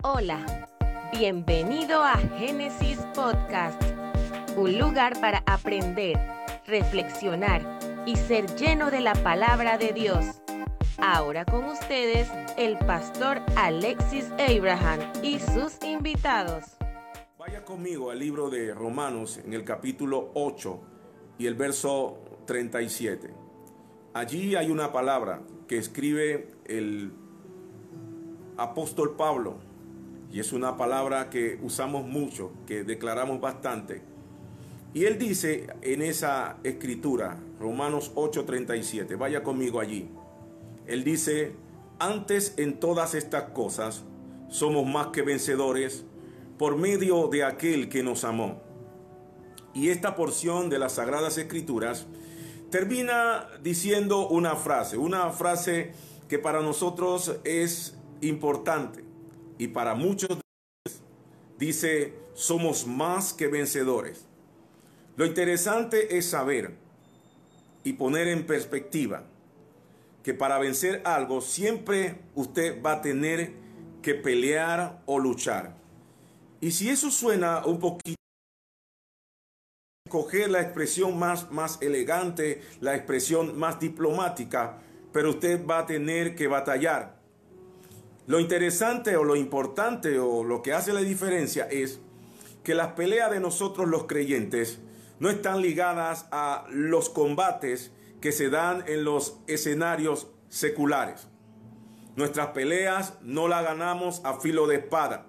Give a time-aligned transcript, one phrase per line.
[0.00, 0.66] Hola,
[1.12, 3.80] bienvenido a Génesis Podcast,
[4.56, 6.18] un lugar para aprender,
[6.66, 10.24] reflexionar y ser lleno de la palabra de Dios.
[10.98, 16.64] Ahora con ustedes el pastor Alexis Abraham y sus invitados.
[17.38, 20.80] Vaya conmigo al libro de Romanos en el capítulo 8
[21.38, 23.30] y el verso 37.
[24.14, 27.12] Allí hay una palabra que escribe el
[28.56, 29.71] apóstol Pablo
[30.32, 34.00] y es una palabra que usamos mucho, que declaramos bastante.
[34.94, 40.08] Y él dice en esa escritura, Romanos 8:37, vaya conmigo allí.
[40.86, 41.52] Él dice,
[41.98, 44.04] antes en todas estas cosas
[44.48, 46.04] somos más que vencedores
[46.58, 48.62] por medio de aquel que nos amó.
[49.74, 52.06] Y esta porción de las Sagradas Escrituras
[52.70, 55.92] termina diciendo una frase, una frase
[56.28, 59.01] que para nosotros es importante
[59.62, 60.40] y para muchos
[61.56, 64.26] dice, somos más que vencedores.
[65.14, 66.74] Lo interesante es saber
[67.84, 69.22] y poner en perspectiva
[70.24, 73.52] que para vencer algo siempre usted va a tener
[74.02, 75.76] que pelear o luchar.
[76.60, 78.16] Y si eso suena un poquito,
[80.08, 84.80] coger la expresión más, más elegante, la expresión más diplomática,
[85.12, 87.21] pero usted va a tener que batallar.
[88.26, 92.00] Lo interesante o lo importante o lo que hace la diferencia es
[92.62, 94.78] que las peleas de nosotros los creyentes
[95.18, 101.26] no están ligadas a los combates que se dan en los escenarios seculares.
[102.14, 105.26] Nuestras peleas no las ganamos a filo de espada.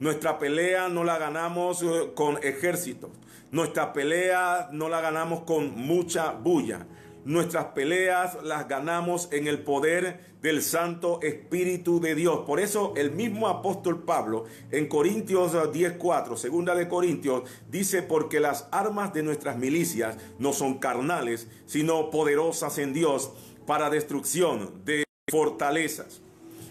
[0.00, 3.10] Nuestra pelea no la ganamos eh, con ejércitos.
[3.52, 6.86] Nuestra pelea no la ganamos con mucha bulla.
[7.24, 12.40] Nuestras peleas las ganamos en el poder del Santo Espíritu de Dios.
[12.46, 18.68] Por eso el mismo apóstol Pablo en Corintios 10:4, segunda de Corintios, dice, porque las
[18.72, 23.32] armas de nuestras milicias no son carnales, sino poderosas en Dios
[23.66, 26.20] para destrucción de fortalezas.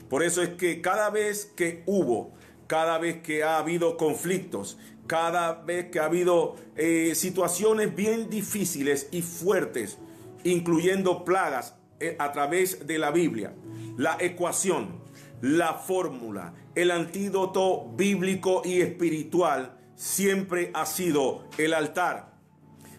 [0.07, 2.31] Por eso es que cada vez que hubo,
[2.67, 4.77] cada vez que ha habido conflictos,
[5.07, 9.97] cada vez que ha habido eh, situaciones bien difíciles y fuertes,
[10.43, 13.53] incluyendo plagas eh, a través de la Biblia.
[13.97, 15.01] La ecuación,
[15.41, 22.33] la fórmula, el antídoto bíblico y espiritual siempre ha sido el altar.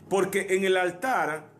[0.08, 1.50] Porque en el altar,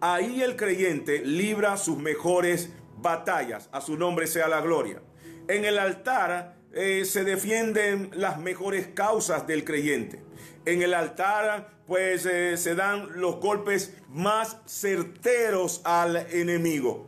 [0.00, 3.68] ahí el creyente libra sus mejores batallas.
[3.72, 5.02] A su nombre sea la gloria.
[5.48, 10.22] En el altar eh, se defienden las mejores causas del creyente.
[10.64, 17.06] En el altar, pues eh, se dan los golpes más certeros al enemigo.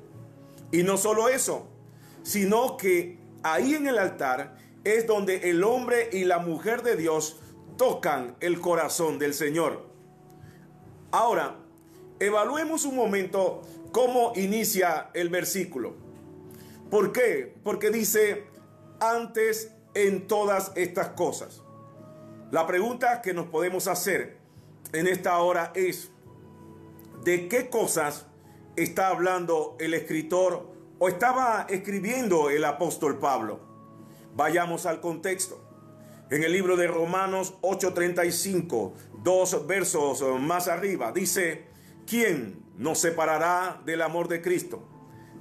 [0.73, 1.69] Y no solo eso,
[2.23, 7.41] sino que ahí en el altar es donde el hombre y la mujer de Dios
[7.77, 9.87] tocan el corazón del Señor.
[11.11, 11.57] Ahora,
[12.19, 13.63] evaluemos un momento
[13.93, 15.95] cómo inicia el versículo.
[16.91, 17.55] ¿Por qué?
[17.63, 18.45] Porque dice,
[19.01, 21.64] antes en todas estas cosas.
[22.55, 24.37] La pregunta que nos podemos hacer
[24.93, 26.13] en esta hora es,
[27.25, 28.27] ¿de qué cosas
[28.77, 33.59] está hablando el escritor o estaba escribiendo el apóstol Pablo?
[34.37, 35.69] Vayamos al contexto.
[36.31, 38.93] En el libro de Romanos 8:35,
[39.25, 41.65] dos versos más arriba, dice,
[42.07, 44.87] ¿quién nos separará del amor de Cristo?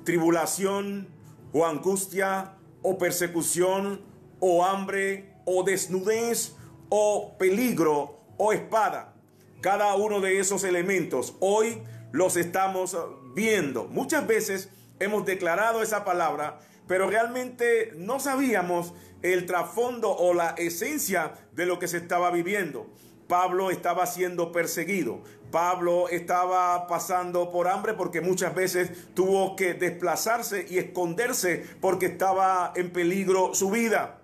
[0.03, 1.09] ¿Tribulación
[1.52, 4.02] o angustia o persecución,
[4.40, 6.56] o hambre, o desnudez,
[6.95, 9.15] o peligro, o espada.
[9.61, 11.81] Cada uno de esos elementos hoy
[12.11, 12.95] los estamos
[13.33, 13.85] viendo.
[13.85, 18.93] Muchas veces hemos declarado esa palabra, pero realmente no sabíamos
[19.23, 22.85] el trasfondo o la esencia de lo que se estaba viviendo.
[23.27, 25.23] Pablo estaba siendo perseguido.
[25.49, 32.71] Pablo estaba pasando por hambre porque muchas veces tuvo que desplazarse y esconderse porque estaba
[32.75, 34.21] en peligro su vida.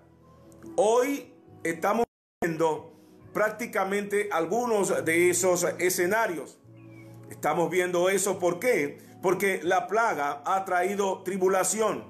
[0.76, 1.34] Hoy
[1.64, 2.06] estamos
[2.42, 2.90] viendo
[3.34, 6.58] prácticamente algunos de esos escenarios.
[7.28, 8.96] Estamos viendo eso ¿por qué?
[9.20, 12.02] Porque la plaga ha traído tribulación.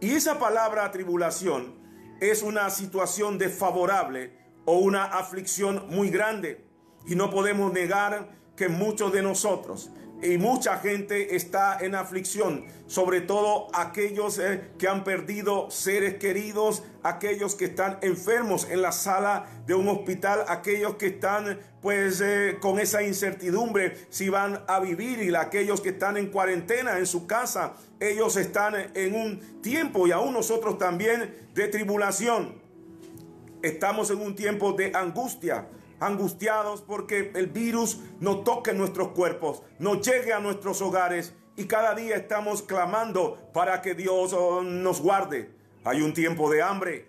[0.00, 1.78] Y esa palabra tribulación
[2.20, 4.36] es una situación desfavorable
[4.66, 6.66] o una aflicción muy grande.
[7.06, 9.90] Y no podemos negar que muchos de nosotros
[10.22, 16.82] y mucha gente está en aflicción, sobre todo aquellos eh, que han perdido seres queridos,
[17.04, 22.56] aquellos que están enfermos en la sala de un hospital, aquellos que están pues eh,
[22.60, 27.28] con esa incertidumbre si van a vivir y aquellos que están en cuarentena en su
[27.28, 32.60] casa, ellos están en un tiempo y aún nosotros también de tribulación.
[33.62, 35.68] Estamos en un tiempo de angustia
[36.00, 41.94] angustiados porque el virus no toque nuestros cuerpos, no llegue a nuestros hogares y cada
[41.94, 45.50] día estamos clamando para que Dios oh, nos guarde.
[45.84, 47.08] Hay un tiempo de hambre.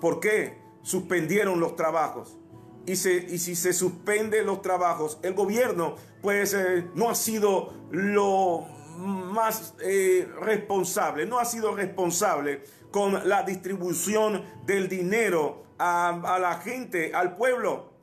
[0.00, 0.58] ¿Por qué?
[0.82, 2.38] Suspendieron los trabajos.
[2.86, 8.66] Y, y si se suspende los trabajos, el gobierno pues eh, no ha sido lo
[8.96, 17.12] más eh, responsable, no ha sido responsable con la distribución del dinero a la gente,
[17.14, 17.93] al pueblo.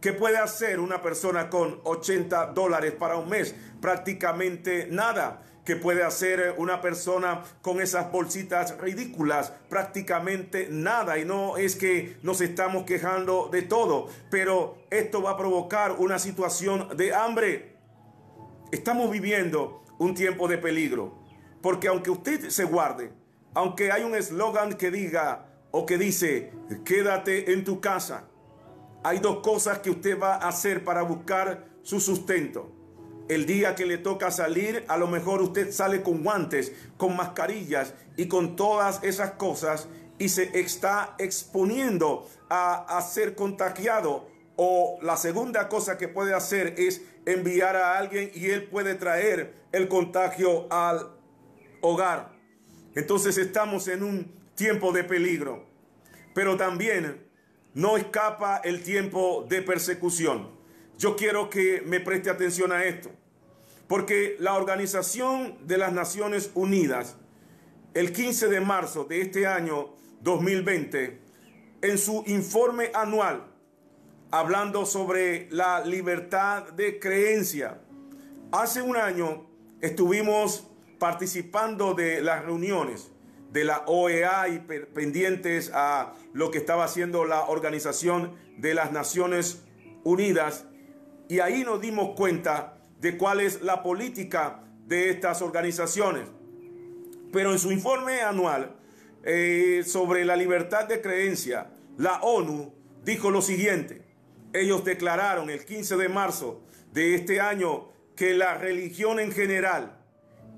[0.00, 3.54] ¿Qué puede hacer una persona con 80 dólares para un mes?
[3.82, 5.42] Prácticamente nada.
[5.62, 9.52] ¿Qué puede hacer una persona con esas bolsitas ridículas?
[9.68, 11.18] Prácticamente nada.
[11.18, 16.18] Y no es que nos estamos quejando de todo, pero esto va a provocar una
[16.18, 17.76] situación de hambre.
[18.72, 21.18] Estamos viviendo un tiempo de peligro.
[21.60, 23.12] Porque aunque usted se guarde,
[23.52, 26.52] aunque hay un eslogan que diga o que dice,
[26.86, 28.29] quédate en tu casa,
[29.02, 32.70] hay dos cosas que usted va a hacer para buscar su sustento.
[33.28, 37.94] El día que le toca salir, a lo mejor usted sale con guantes, con mascarillas
[38.16, 39.88] y con todas esas cosas
[40.18, 44.28] y se está exponiendo a, a ser contagiado.
[44.56, 49.54] O la segunda cosa que puede hacer es enviar a alguien y él puede traer
[49.72, 51.12] el contagio al
[51.80, 52.32] hogar.
[52.94, 55.64] Entonces estamos en un tiempo de peligro.
[56.34, 57.29] Pero también
[57.74, 60.50] no escapa el tiempo de persecución.
[60.98, 63.10] Yo quiero que me preste atención a esto,
[63.86, 67.16] porque la Organización de las Naciones Unidas,
[67.94, 71.20] el 15 de marzo de este año 2020,
[71.82, 73.46] en su informe anual,
[74.30, 77.80] hablando sobre la libertad de creencia,
[78.52, 79.46] hace un año
[79.80, 80.68] estuvimos
[80.98, 83.09] participando de las reuniones
[83.52, 89.62] de la OEA y pendientes a lo que estaba haciendo la Organización de las Naciones
[90.04, 90.66] Unidas.
[91.28, 96.28] Y ahí nos dimos cuenta de cuál es la política de estas organizaciones.
[97.32, 98.76] Pero en su informe anual
[99.24, 102.72] eh, sobre la libertad de creencia, la ONU
[103.04, 104.02] dijo lo siguiente.
[104.52, 106.62] Ellos declararon el 15 de marzo
[106.92, 109.96] de este año que la religión en general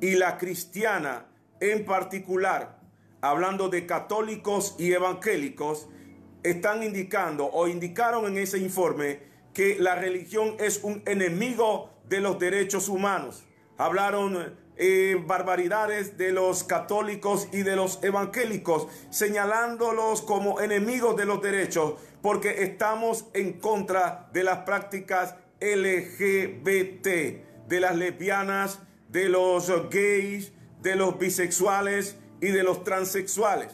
[0.00, 1.26] y la cristiana
[1.60, 2.81] en particular
[3.22, 5.88] hablando de católicos y evangélicos,
[6.42, 9.20] están indicando o indicaron en ese informe
[9.54, 13.44] que la religión es un enemigo de los derechos humanos.
[13.78, 21.40] Hablaron eh, barbaridades de los católicos y de los evangélicos, señalándolos como enemigos de los
[21.40, 27.06] derechos, porque estamos en contra de las prácticas LGBT,
[27.68, 33.68] de las lesbianas, de los gays, de los bisexuales, y de los transexuales.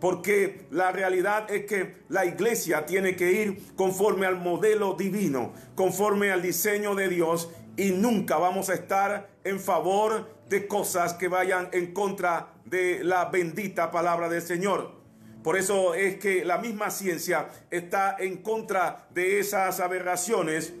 [0.00, 6.32] Porque la realidad es que la iglesia tiene que ir conforme al modelo divino, conforme
[6.32, 11.68] al diseño de Dios y nunca vamos a estar en favor de cosas que vayan
[11.72, 14.96] en contra de la bendita palabra del Señor.
[15.42, 20.74] Por eso es que la misma ciencia está en contra de esas aberraciones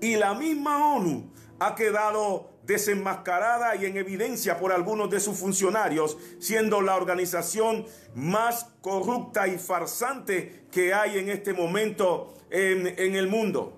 [0.00, 6.16] y la misma ONU ha quedado desenmascarada y en evidencia por algunos de sus funcionarios,
[6.38, 7.84] siendo la organización
[8.14, 12.86] más corrupta y farsante que hay en este momento en,
[13.16, 13.76] el mundo.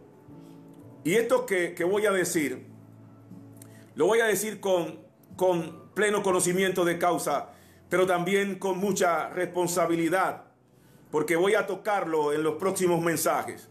[1.05, 2.67] Y esto que, voy a decir,
[3.95, 5.01] lo voy a decir con,
[5.37, 7.49] con pleno conocimiento de causa,
[7.89, 10.45] pero también con mucha responsabilidad,
[11.11, 13.71] porque voy a tocarlo en los próximos mensajes.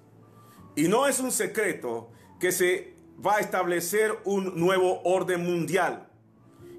[0.76, 2.10] Y no es un secreto
[2.40, 2.91] que se
[3.26, 6.08] va a establecer un nuevo orden mundial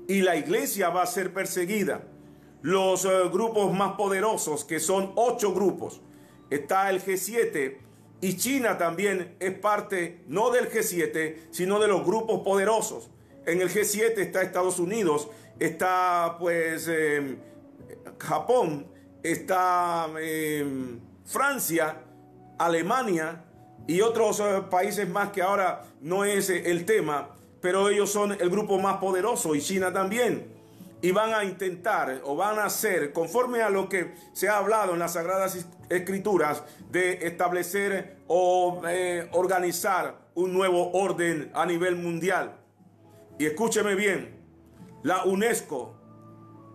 [0.09, 2.03] y la iglesia va a ser perseguida.
[2.63, 6.01] Los eh, grupos más poderosos, que son ocho grupos,
[6.51, 7.79] está el G7
[8.21, 13.11] y China también es parte no del G7, sino de los grupos poderosos.
[13.47, 17.39] En el G7 está Estados Unidos, está pues em,
[18.19, 18.87] Japón,
[19.23, 22.05] está em, Francia,
[22.59, 23.45] Alemania,
[23.87, 28.33] y otros eh, países más que ahora no es eh, el tema, pero ellos son
[28.33, 30.61] el grupo más poderoso y China también.
[31.01, 34.93] Y van a intentar o van a hacer, conforme a lo que se ha hablado
[34.93, 42.59] en las Sagradas Escrituras, de establecer o eh, organizar un nuevo orden a nivel mundial.
[43.39, 44.41] y escúcheme bien,
[45.03, 45.97] la UNESCO,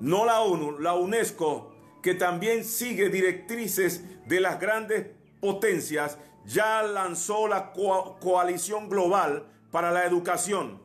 [0.01, 1.73] no la ONU, la UNESCO,
[2.03, 5.07] que también sigue directrices de las grandes
[5.39, 10.81] potencias, ya lanzó la coalición global para la educación,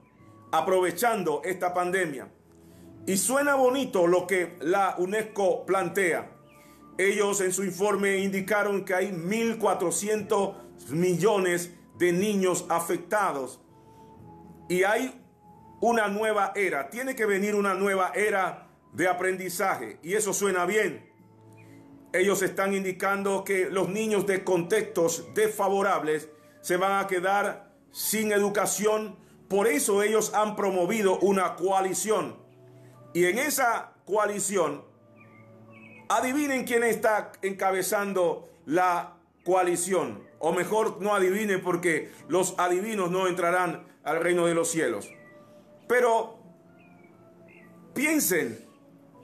[0.51, 2.29] aprovechando esta pandemia.
[3.07, 6.31] Y suena bonito lo que la UNESCO plantea.
[6.99, 13.61] Ellos en su informe indicaron que hay 1.400 millones de niños afectados
[14.69, 15.25] y hay
[15.81, 16.91] una nueva era.
[16.91, 21.12] Tiene que venir una nueva era de aprendizaje y eso suena bien.
[22.13, 26.29] Ellos están indicando que los niños de contextos desfavorables
[26.61, 29.17] se van a quedar sin educación.
[29.49, 32.37] Por eso ellos han promovido una coalición.
[33.15, 34.85] Y en esa coalición,
[36.09, 40.23] adivinen quién está encabezando la coalición.
[40.39, 45.11] O mejor, no adivinen porque los adivinos no entrarán al reino de los cielos.
[45.89, 46.39] Pero
[47.95, 48.67] piensen,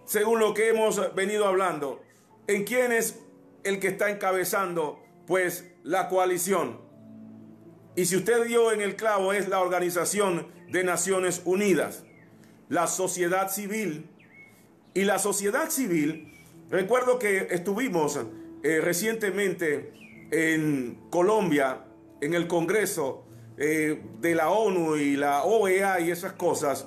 [0.05, 2.03] según lo que hemos venido hablando,
[2.49, 3.21] en quién es
[3.63, 6.81] el que está encabezando pues la coalición.
[7.95, 12.05] Y si usted dio en el clavo es la Organización de Naciones Unidas,
[12.69, 14.09] la sociedad civil.
[14.95, 16.33] Y la sociedad civil,
[16.71, 18.19] recuerdo que estuvimos
[18.63, 19.93] eh, recientemente
[20.31, 21.85] en Colombia,
[22.21, 23.25] en el Congreso
[23.59, 26.87] eh, de la ONU y la OEA y esas cosas,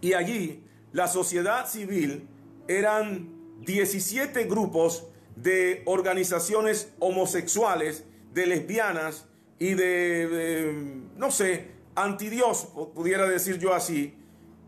[0.00, 2.28] y allí la sociedad civil
[2.68, 9.26] eran 17 grupos de organizaciones homosexuales, de lesbianas
[9.58, 14.14] y de, no sé, antidios, pudiera decir yo así,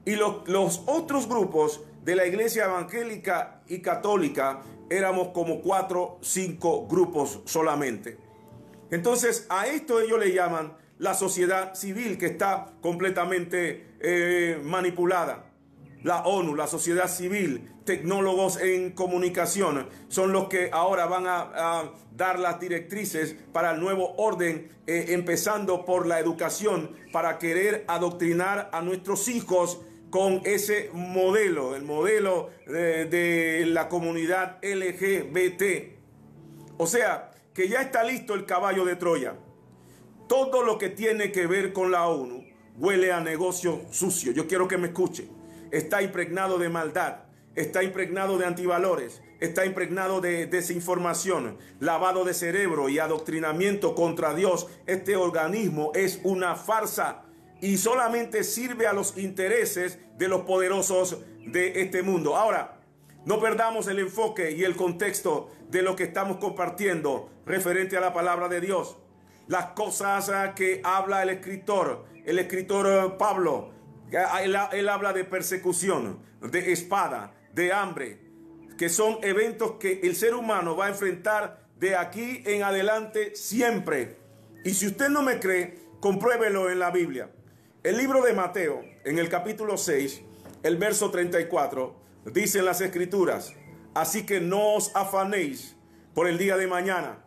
[0.04, 7.40] y los, otros grupos de la iglesia evangélica y católica éramos como cuatro, cinco grupos
[7.44, 8.18] solamente.
[8.90, 15.50] Entonces a esto ellos le llaman la sociedad civil que está completamente eh, manipulada
[16.02, 22.38] la ONU, la sociedad civil, tecnólogos en comunicación, son los que ahora van a, dar
[22.38, 28.83] las directrices para el nuevo orden, eh, empezando por la educación, para querer adoctrinar a
[28.83, 29.80] nuestros hijos
[30.11, 35.99] con ese modelo, el modelo de, de la comunidad LGBT.
[36.76, 39.37] O sea, que ya está listo el caballo de Troya.
[40.28, 42.45] Todo lo que tiene que ver con la ONU
[42.76, 44.33] huele a negocio sucio.
[44.33, 45.39] Yo quiero que me escuche
[45.70, 47.24] está impregnado de maldad,
[47.54, 54.68] está impregnado de antivalores, está impregnado de desinformación, lavado de cerebro y adoctrinamiento contra Dios.
[54.86, 57.22] Este organismo es una farsa
[57.60, 62.36] y solamente sirve a los intereses de los poderosos de este mundo.
[62.36, 62.80] Ahora,
[63.24, 68.12] no perdamos el enfoque y el contexto de lo que estamos compartiendo referente a la
[68.12, 68.96] palabra de Dios.
[69.46, 73.72] Las cosas que habla el escritor, el escritor Pablo,
[74.12, 78.21] él, habla de persecución, de espada, de hambre,
[78.76, 84.19] que son eventos que el ser humano va a enfrentar de aquí en adelante siempre.
[84.64, 87.31] Y si usted no me cree, compruébelo en la Biblia.
[87.83, 90.23] El libro de Mateo, en el capítulo 6,
[90.62, 93.55] el verso 34, dice en las escrituras,
[93.95, 95.76] así que no os afanéis
[96.14, 97.25] por el día de mañana,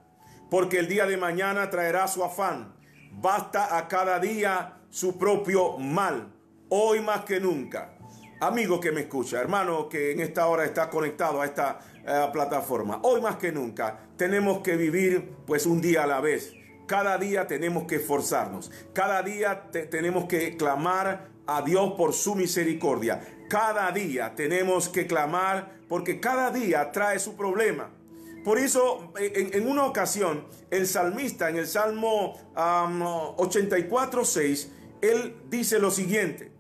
[0.52, 2.76] porque el día de mañana traerá su afán.
[3.12, 6.33] Basta a cada día su propio mal
[6.76, 7.94] hoy más que nunca.
[8.40, 13.00] Amigo que me escucha, hermano que en esta hora está conectado a esta eh, plataforma,
[13.04, 16.52] hoy más que nunca tenemos que vivir pues un día a la vez.
[16.88, 23.22] Cada día tenemos que esforzarnos, cada día tenemos que clamar a Dios por su misericordia.
[23.50, 27.92] Cada día tenemos que clamar porque cada día trae su problema.
[28.44, 34.72] Por eso, en, una ocasión, el salmista en el Salmo 84, 6,
[35.04, 36.53] él dice lo siguiente,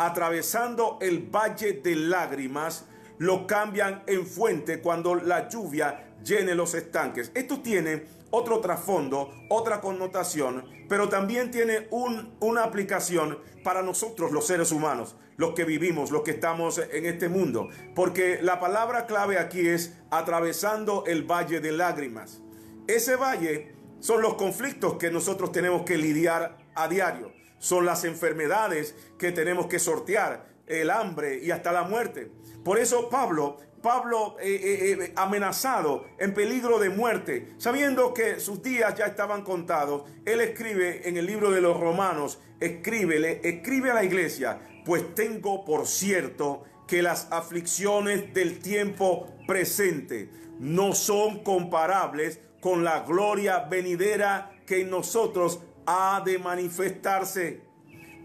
[0.00, 2.86] atravesando el valle de lágrimas,
[3.18, 7.30] lo cambian en fuente cuando la lluvia llene los estanques.
[7.34, 14.72] Esto tiene otro trasfondo, otra connotación, pero también tiene una aplicación para nosotros los seres
[14.72, 17.68] humanos, los que vivimos, los que estamos en este mundo.
[17.94, 22.40] Porque la palabra clave aquí es atravesando el valle de lágrimas.
[22.86, 28.96] Ese valle son los conflictos que nosotros tenemos que lidiar a diario son las enfermedades
[29.18, 32.32] que tenemos que sortear, el hambre y hasta la muerte.
[32.64, 38.62] Por eso Pablo, Pablo eh, eh, eh, amenazado, en peligro de muerte, sabiendo que sus
[38.62, 43.94] días ya estaban contados, él escribe en el libro de los Romanos, escríbele, escribe a
[43.94, 52.40] la iglesia, pues tengo por cierto que las aflicciones del tiempo presente no son comparables
[52.60, 57.62] con la gloria venidera que en nosotros ha de manifestarse.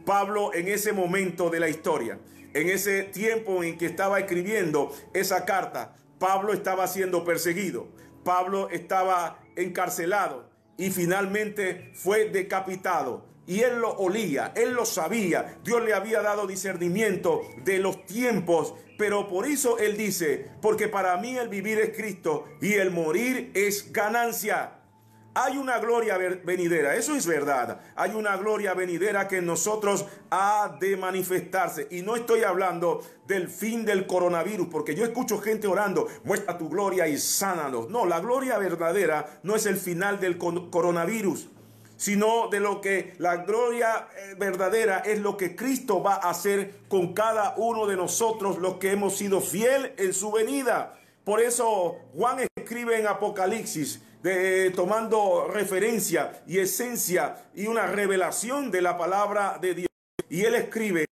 [0.06, 2.20] Pablo en ese momento de la historia,
[2.54, 7.88] en ese tiempo en que estaba escribiendo esa carta, Pablo estaba siendo perseguido,
[8.24, 13.26] Pablo estaba encarcelado y finalmente fue decapitado.
[13.48, 18.74] Y él lo olía, él lo sabía, Dios le había dado discernimiento de los tiempos,
[18.98, 23.52] pero por eso él dice, porque para mí el vivir es Cristo y el morir
[23.54, 24.80] es ganancia.
[25.38, 27.82] Hay una gloria venidera, eso es verdad.
[27.98, 31.90] Hay una gloria venidera que en nosotros ha de manifestarse.
[31.92, 36.70] Y no estoy hablando del fin del coronavirus, porque yo escucho gente orando, muestra tu
[36.70, 37.90] gloria y sánanos.
[37.90, 41.50] No, la gloria verdadera no es el final del coronavirus
[41.98, 46.82] sino de lo que la gloria eh, verdadera es lo que Cristo va a hacer
[46.90, 51.00] con cada uno de nosotros, los que hemos sido fiel en su venida.
[51.24, 54.02] Por eso Juan escribe en Apocalipsis,
[54.76, 59.90] tomando referencia y esencia y una revelación de la palabra de Dios.
[60.30, 61.06] Y él escribe,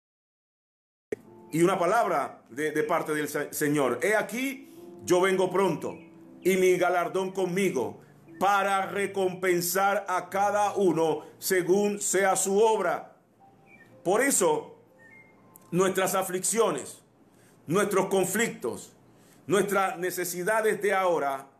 [1.50, 4.72] y una palabra de, de parte del Señor, he aquí,
[5.04, 5.98] yo vengo pronto,
[6.40, 8.00] y mi galardón conmigo
[8.40, 13.16] para recompensar a cada uno según sea su obra.
[14.02, 14.78] Por eso,
[15.70, 17.02] nuestras aflicciones,
[17.66, 18.92] nuestros conflictos,
[19.46, 21.51] nuestras necesidades de ahora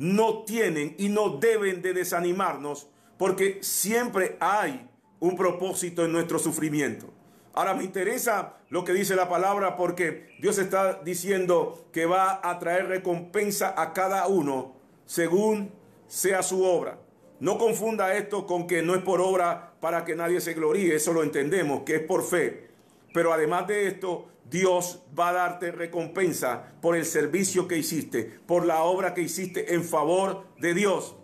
[0.00, 2.88] no tienen y no deben de desanimarnos
[3.18, 4.88] porque siempre hay
[5.20, 7.12] un propósito en nuestro sufrimiento.
[7.52, 12.58] Ahora me interesa lo que dice la palabra porque Dios está diciendo que va a
[12.58, 15.70] traer recompensa a cada uno según
[16.06, 16.98] sea su obra.
[17.38, 21.12] No confunda esto con que no es por obra para que nadie se gloríe, eso
[21.12, 22.70] lo entendemos, que es por fe.
[23.12, 28.66] Pero además de esto, Dios va a darte recompensa por el servicio que hiciste, por
[28.66, 31.16] la obra que hiciste en favor de Dios.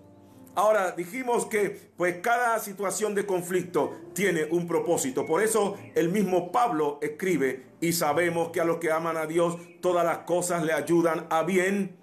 [0.55, 5.27] Ahora dijimos que pues cada situación de conflicto tiene un propósito.
[5.27, 9.59] Por eso el mismo Pablo escribe y sabemos que a los que aman a Dios
[9.83, 11.99] todas las cosas le ayudan a bien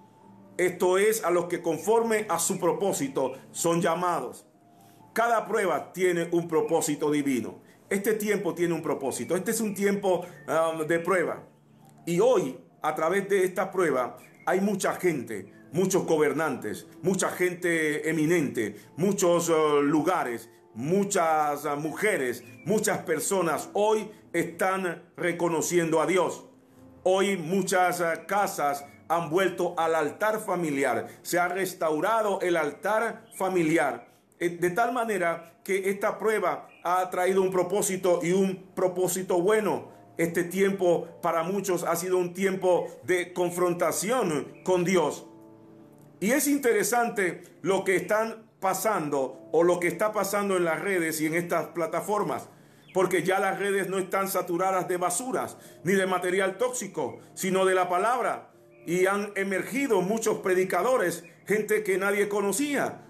[0.57, 4.45] esto es a los que conforme a su propósito son llamados.
[5.13, 7.61] Cada prueba tiene un propósito divino.
[7.93, 9.35] Este tiempo tiene un propósito.
[9.35, 11.43] Este es un tiempo um, de prueba.
[12.07, 18.77] Y hoy, a través de esta prueba, hay mucha gente, muchos gobernantes, mucha gente eminente,
[18.97, 26.45] muchos uh, lugares, muchas uh, mujeres, muchas personas hoy están reconociendo a Dios.
[27.03, 34.07] Hoy muchas uh, casas han vuelto al altar familiar, se ha restaurado el altar familiar,
[34.39, 39.91] eh, de tal manera que esta prueba ha traído un propósito y un propósito bueno.
[40.17, 45.25] Este tiempo para muchos ha sido un tiempo de confrontación con Dios.
[46.19, 51.19] Y es interesante lo que están pasando o lo que está pasando en las redes
[51.19, 52.49] y en estas plataformas
[52.93, 57.73] porque ya las redes no están saturadas de basuras ni de material tóxico, sino de
[57.73, 58.51] la palabra
[58.85, 63.01] y han emergido muchos predicadores, gente que nadie conocía.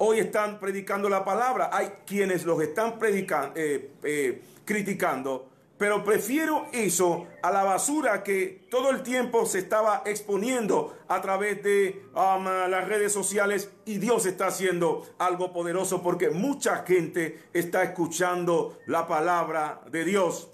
[0.00, 1.70] Hoy están predicando la palabra.
[1.72, 8.90] Hay quienes los están eh, eh, criticando, pero prefiero eso a la basura que todo
[8.90, 14.46] el tiempo se estaba exponiendo a través de um, las redes sociales y Dios está
[14.46, 20.52] haciendo algo poderoso porque mucha gente está escuchando la palabra de Dios.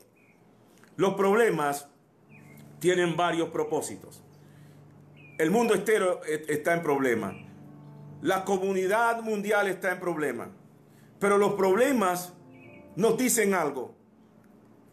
[0.96, 1.88] Los problemas
[2.78, 4.22] tienen varios propósitos.
[5.36, 7.43] El mundo entero está en problema.
[8.24, 10.48] La comunidad mundial está en problema.
[11.20, 12.32] Pero los problemas
[12.96, 13.94] nos dicen algo.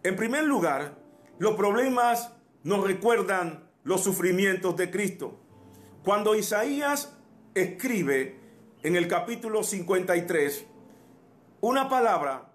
[0.04, 0.98] En primer lugar,
[1.39, 5.39] los problemas nos recuerdan los sufrimientos de Cristo.
[6.04, 7.17] Cuando Isaías
[7.56, 8.38] escribe
[8.84, 10.65] en el capítulo 53,
[11.62, 12.52] una palabra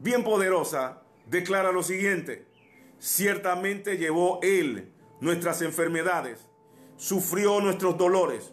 [0.00, 2.48] bien poderosa declara lo siguiente.
[2.98, 6.48] Ciertamente llevó Él nuestras enfermedades
[6.96, 8.52] sufrió nuestros dolores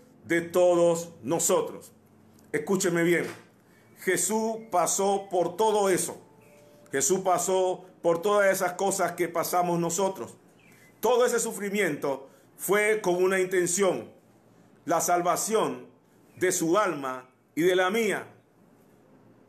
[0.25, 1.91] de todos nosotros.
[2.51, 3.25] Escúcheme bien,
[3.99, 6.21] Jesús pasó por todo eso.
[6.91, 10.35] Jesús pasó por todas esas cosas que pasamos nosotros.
[10.99, 14.11] Todo ese sufrimiento fue con una intención,
[14.85, 15.87] la salvación
[16.35, 18.27] de su alma y de la mía.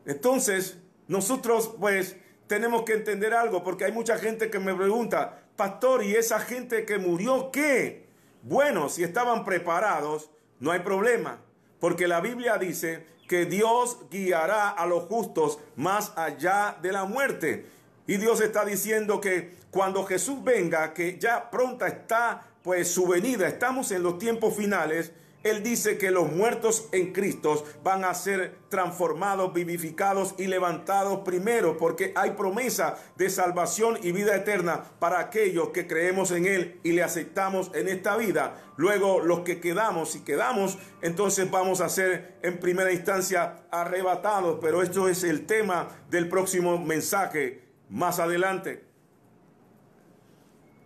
[0.06, 6.04] Entonces, nosotros pues tenemos que entender algo, porque hay mucha gente que me pregunta, pastor,
[6.04, 8.08] ¿y esa gente que murió qué?
[8.42, 10.30] Bueno, si estaban preparados,
[10.62, 11.40] no hay problema,
[11.80, 17.66] porque la Biblia dice que Dios guiará a los justos más allá de la muerte.
[18.06, 23.48] Y Dios está diciendo que cuando Jesús venga, que ya pronta está pues su venida,
[23.48, 25.10] estamos en los tiempos finales,
[25.42, 31.76] él dice que los muertos en Cristo van a ser transformados, vivificados y levantados primero,
[31.76, 36.92] porque hay promesa de salvación y vida eterna para aquellos que creemos en Él y
[36.92, 38.62] le aceptamos en esta vida.
[38.76, 44.82] Luego los que quedamos, si quedamos, entonces vamos a ser en primera instancia arrebatados, pero
[44.82, 48.84] esto es el tema del próximo mensaje más adelante.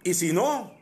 [0.02, 0.75] Y si no,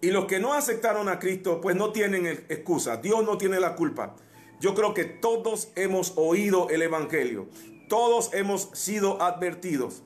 [0.00, 2.98] y los que no aceptaron a Cristo, pues no tienen excusa.
[2.98, 4.14] Dios no tiene la culpa.
[4.60, 7.48] Yo creo que todos hemos oído el Evangelio.
[7.88, 10.02] Todos hemos sido advertidos.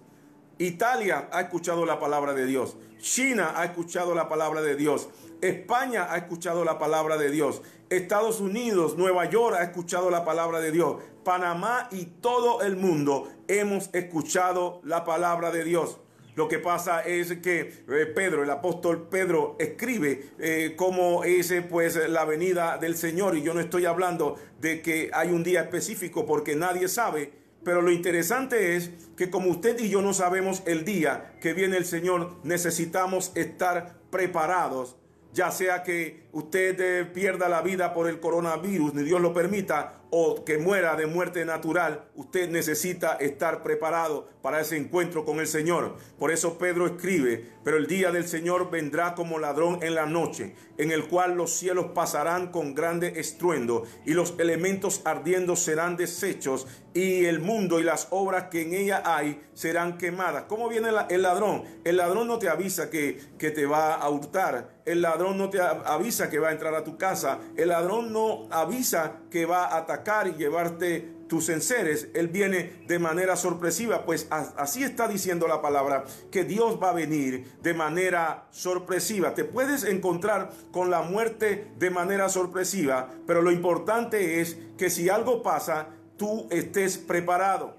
[0.59, 2.76] Italia ha escuchado la palabra de Dios.
[3.00, 5.09] China ha escuchado la palabra de Dios.
[5.40, 7.62] España ha escuchado la palabra de Dios.
[7.90, 11.02] Estados Unidos, Nueva York ha escuchado la palabra de Dios.
[11.24, 15.98] Panamá y todo el mundo hemos escuchado la palabra de Dios.
[16.35, 21.97] Lo que pasa es que eh, Pedro, el apóstol Pedro, escribe eh, cómo es pues
[22.09, 23.37] la venida del Señor.
[23.37, 27.33] Y yo no estoy hablando de que hay un día específico porque nadie sabe.
[27.64, 31.77] Pero lo interesante es que como usted y yo no sabemos el día que viene
[31.77, 34.97] el Señor, necesitamos estar preparados
[35.33, 40.03] ya sea que usted eh, pierda la vida por el coronavirus, ni Dios lo permita,
[40.14, 45.47] o que muera de muerte natural, usted necesita estar preparado para ese encuentro con el
[45.47, 45.97] Señor.
[46.18, 50.55] Por eso Pedro escribe, pero el día del Señor vendrá como ladrón en la noche,
[50.77, 56.66] en el cual los cielos pasarán con grande estruendo, y los elementos ardiendo serán deshechos,
[56.92, 60.45] y el mundo y las obras que en ella hay serán quemadas.
[60.47, 61.64] ¿Cómo viene el ladrón?
[61.85, 65.59] El ladrón no te avisa que, que te va a hurtar, el ladrón no te
[65.59, 69.79] avisa que va a entrar a tu casa, el ladrón no avisa que va a
[69.79, 72.09] atacar y llevarte tus enseres.
[72.13, 76.95] Él viene de manera sorpresiva, pues así está diciendo la palabra, que Dios va a
[76.95, 79.35] venir de manera sorpresiva.
[79.35, 85.09] Te puedes encontrar con la muerte de manera sorpresiva, pero lo importante es que si
[85.09, 87.77] algo pasa, tú estés preparado.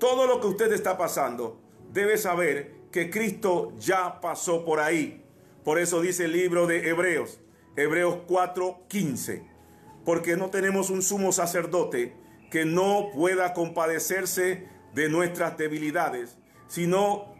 [0.00, 1.60] Todo lo que usted está pasando,
[1.92, 5.22] debe saber que Cristo ya pasó por ahí.
[5.64, 7.40] Por eso dice el libro de Hebreos,
[7.76, 9.54] Hebreos 4:15
[10.04, 12.14] porque no tenemos un sumo sacerdote
[12.50, 17.34] que no pueda compadecerse de nuestras debilidades, sino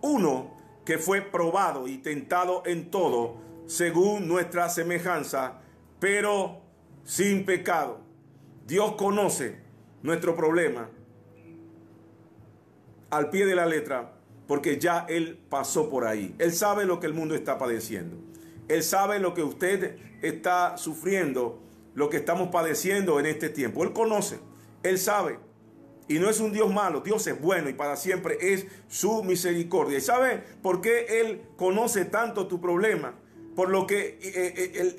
[0.00, 3.36] uno que fue probado y tentado en todo,
[3.66, 5.60] según nuestra semejanza,
[6.00, 6.62] pero
[7.04, 8.00] sin pecado.
[8.66, 9.60] Dios conoce
[10.02, 10.90] nuestro problema
[13.10, 14.14] al pie de la letra,
[14.46, 16.34] porque ya Él pasó por ahí.
[16.38, 18.16] Él sabe lo que el mundo está padeciendo.
[18.68, 21.62] Él sabe lo que usted está sufriendo
[21.98, 23.82] lo que estamos padeciendo en este tiempo.
[23.82, 24.38] Él conoce,
[24.84, 25.38] Él sabe.
[26.06, 29.98] Y no es un Dios malo, Dios es bueno y para siempre es su misericordia.
[29.98, 33.14] ¿Y sabe por qué Él conoce tanto tu problema?
[33.54, 34.94] Por lo que eh, eh,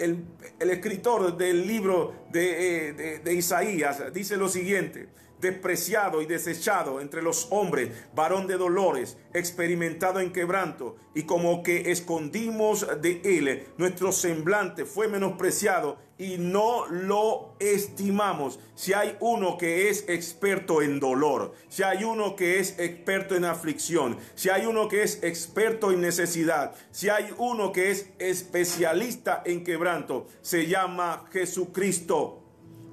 [0.59, 5.07] el, escritor del libro de, eh, de Isaías dice lo siguiente,
[5.39, 11.91] despreciado y desechado entre los hombres, varón de dolores, experimentado en quebranto, y como que
[11.91, 18.59] escondimos de él, nuestro semblante fue menospreciado y no lo estimamos.
[18.75, 23.45] Si hay uno que es experto en dolor, si hay uno que es experto en
[23.45, 29.41] aflicción, si hay uno que es experto en necesidad, si hay uno que es especialista
[29.45, 32.43] en quebranto, se llama Jesucristo.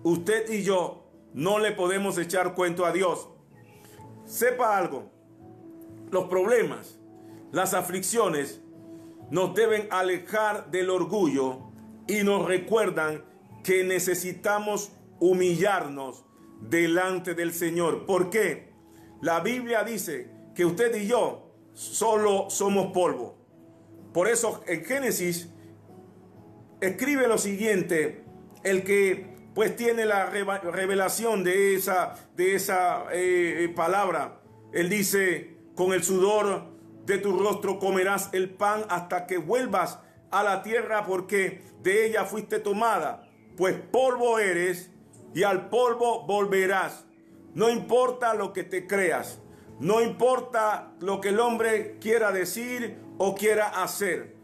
[0.05, 1.06] Usted y yo
[1.37, 3.29] no le podemos echar cuento a Dios.
[4.25, 5.13] Sepa algo,
[6.11, 6.99] los problemas,
[7.53, 8.63] las aflicciones
[9.31, 11.59] nos deben alejar del orgullo
[12.09, 13.23] y nos recuerdan
[13.63, 16.25] que necesitamos humillarnos
[16.63, 18.07] delante del Señor.
[18.07, 18.73] ¿Por qué?
[19.21, 23.37] La Biblia dice que usted y yo solo somos polvo.
[24.15, 25.51] Por eso en Génesis
[26.81, 28.25] escribe lo siguiente,
[28.65, 34.43] el que pues tiene la revelación de esa, de esa eh, eh, palabra.
[34.71, 36.65] Él dice, con el sudor
[37.07, 39.99] de tu rostro comerás el pan hasta que vuelvas
[40.31, 44.91] a la tierra porque de ella fuiste tomada, pues polvo eres
[45.35, 47.07] y al polvo volverás.
[47.55, 49.41] No importa lo que te creas,
[49.81, 54.37] no importa lo que el hombre quiera decir o quiera hacer.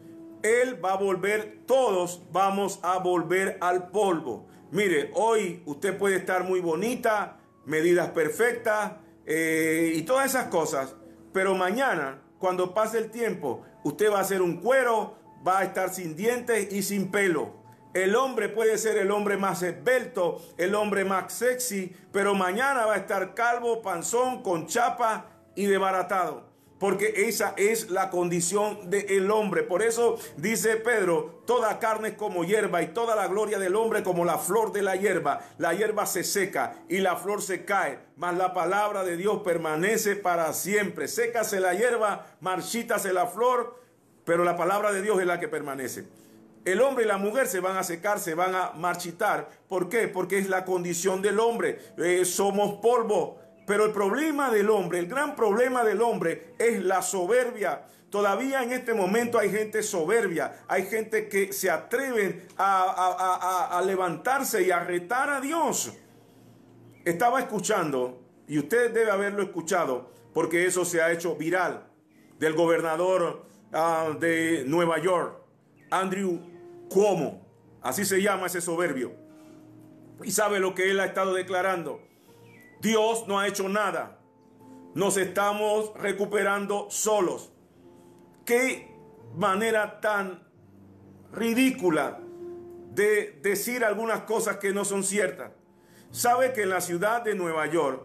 [0.42, 4.48] Él va a volver, todos vamos a volver al polvo.
[4.72, 8.92] Mire, hoy usted puede estar muy bonita, medidas perfectas,
[9.26, 10.94] eh, y todas esas cosas.
[11.34, 15.92] Pero mañana, cuando pase el tiempo, usted va a ser un cuero, va a estar
[15.92, 17.52] sin dientes y sin pelo.
[17.92, 22.94] El hombre puede ser el hombre más esbelto, el hombre más sexy, pero mañana va
[22.94, 26.51] a estar calvo, panzón, con chapa y desbaratado.
[26.82, 29.62] Porque esa es la condición del hombre.
[29.62, 34.02] Por eso dice Pedro, toda carne es como hierba y toda la gloria del hombre
[34.02, 35.42] como la flor de la hierba.
[35.58, 40.16] La hierba se seca y la flor se cae, mas la palabra de Dios permanece
[40.16, 41.06] para siempre.
[41.06, 43.80] Sécase la hierba, marchítase la flor,
[44.24, 46.08] pero la palabra de Dios es la que permanece.
[46.64, 49.48] El hombre y la mujer se van a secar, se van a marchitar.
[49.68, 50.08] ¿Por qué?
[50.08, 51.78] Porque es la condición del hombre.
[51.96, 53.38] Eh, somos polvo.
[53.66, 57.86] Pero el problema del hombre, el gran problema del hombre es la soberbia.
[58.10, 64.70] Todavía en este momento hay gente soberbia, hay gente que se atreven a, levantarse y
[64.70, 65.94] a retar a Dios.
[67.04, 71.86] Estaba escuchando, y usted debe haberlo escuchado, porque eso se ha hecho viral,
[72.38, 75.40] del gobernador uh, de Nueva York,
[75.90, 76.38] Andrew
[76.90, 77.46] Cuomo,
[77.80, 79.14] así se llama ese soberbio.
[80.22, 82.11] Y sabe lo que él ha estado declarando.
[82.82, 84.18] Dios no ha hecho nada.
[84.94, 87.52] Nos estamos recuperando solos.
[88.44, 88.92] Qué
[89.36, 90.42] manera tan
[91.32, 92.18] ridícula
[92.92, 95.52] de decir algunas cosas que no son ciertas.
[96.10, 98.04] Sabe que en la ciudad de Nueva York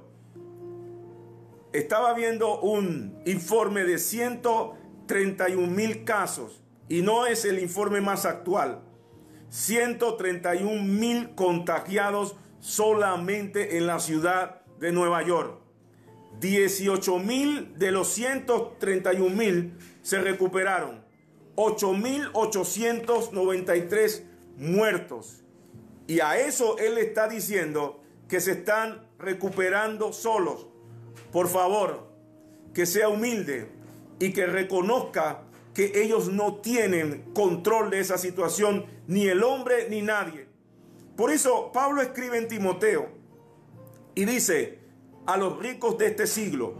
[1.74, 8.84] estaba viendo un informe de 131 mil casos y no es el informe más actual.
[9.50, 15.60] 131 mil contagiados solamente en la ciudad de Nueva York.
[16.40, 21.06] 18 mil de los 131 mil se recuperaron.
[21.56, 24.24] 8.893
[24.58, 25.44] muertos.
[26.06, 30.68] Y a eso él está diciendo que se están recuperando solos.
[31.32, 32.08] Por favor,
[32.74, 33.72] que sea humilde
[34.20, 40.02] y que reconozca que ellos no tienen control de esa situación, ni el hombre ni
[40.02, 40.48] nadie.
[41.16, 43.17] Por eso Pablo escribe en Timoteo
[44.18, 44.80] y dice
[45.28, 46.74] a los ricos de este siglo,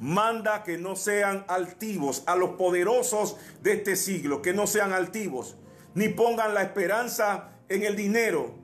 [0.00, 5.54] manda que no sean altivos, a los poderosos de este siglo, que no sean altivos,
[5.94, 8.56] ni pongan la esperanza en el dinero,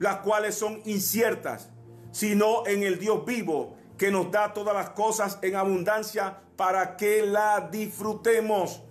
[0.00, 1.70] las cuales son inciertas,
[2.10, 7.24] sino en el Dios vivo, que nos da todas las cosas en abundancia para que
[7.24, 8.82] la disfrutemos.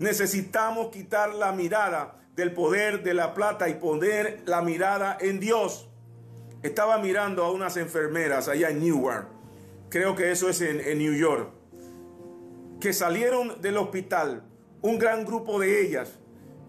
[0.00, 5.88] Necesitamos quitar la mirada del poder de la plata y poner la mirada en Dios.
[6.62, 9.26] Estaba mirando a unas enfermeras allá en Newark,
[9.88, 11.50] creo que eso es en, en New York,
[12.80, 14.44] que salieron del hospital,
[14.80, 16.20] un gran grupo de ellas,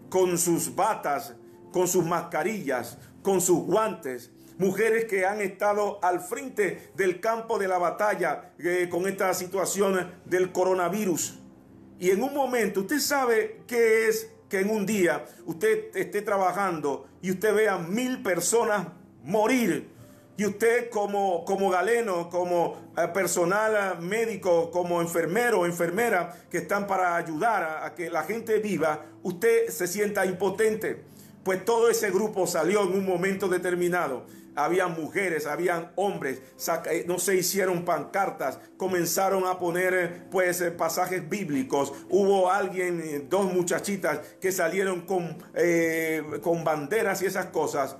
[0.08, 1.36] con sus batas,
[1.72, 7.68] con sus mascarillas, con sus guantes, mujeres que han estado al frente del campo de
[7.68, 11.38] la batalla eh, con esta situación del coronavirus.
[11.98, 17.06] Y en un momento, usted sabe qué es que en un día usted esté trabajando
[17.22, 18.88] y usted vea mil personas
[19.24, 19.92] morir.
[20.36, 26.86] Y usted como, como galeno, como eh, personal médico, como enfermero o enfermera que están
[26.86, 31.04] para ayudar a, que la gente viva, usted se sienta impotente.
[31.44, 36.40] Pues todo ese grupo salió en un momento determinado habían mujeres, habían hombres,
[36.90, 41.92] eh, no se hicieron pancartas, comenzaron a poner eh, pues eh, pasajes bíblicos.
[42.08, 45.38] Hubo alguien, dos muchachitas que salieron con,
[46.42, 47.96] con banderas y esas cosas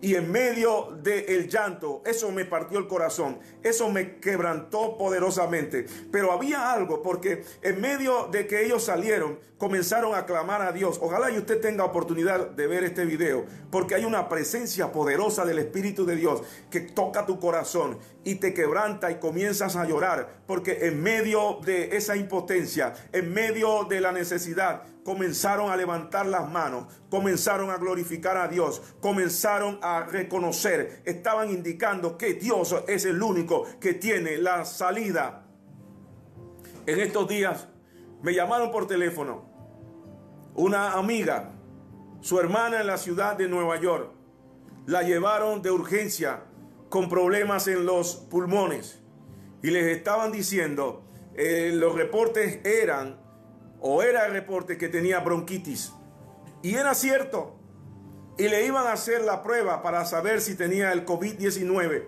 [0.00, 5.86] y en medio del llanto, eso me partió el corazón, eso me quebrantó poderosamente.
[6.12, 10.98] Pero había algo, porque en medio de que ellos salieron, comenzaron a clamar a Dios.
[11.00, 15.58] Ojalá y usted tenga oportunidad de ver este video, porque hay una presencia poderosa del
[15.58, 20.88] Espíritu de Dios que toca tu corazón y te quebranta y comienzas a llorar, porque
[20.88, 26.92] en medio de esa impotencia, en medio de la necesidad, comenzaron a levantar las manos,
[27.08, 33.64] comenzaron a glorificar a Dios, comenzaron a reconocer, estaban indicando que Dios es el único
[33.78, 35.46] que tiene la salida.
[36.84, 37.68] En estos días
[38.22, 39.48] me llamaron por teléfono
[40.56, 41.52] una amiga,
[42.22, 44.10] su hermana en la ciudad de Nueva York,
[44.86, 46.42] la llevaron de urgencia
[46.96, 49.02] con problemas en los pulmones
[49.62, 51.04] y les estaban diciendo,
[51.34, 53.20] eh, los reportes eran
[53.82, 55.92] o era el reporte que tenía bronquitis.
[56.62, 57.58] Y era cierto.
[58.38, 62.04] Y le iban a hacer la prueba para saber si tenía el COVID-19.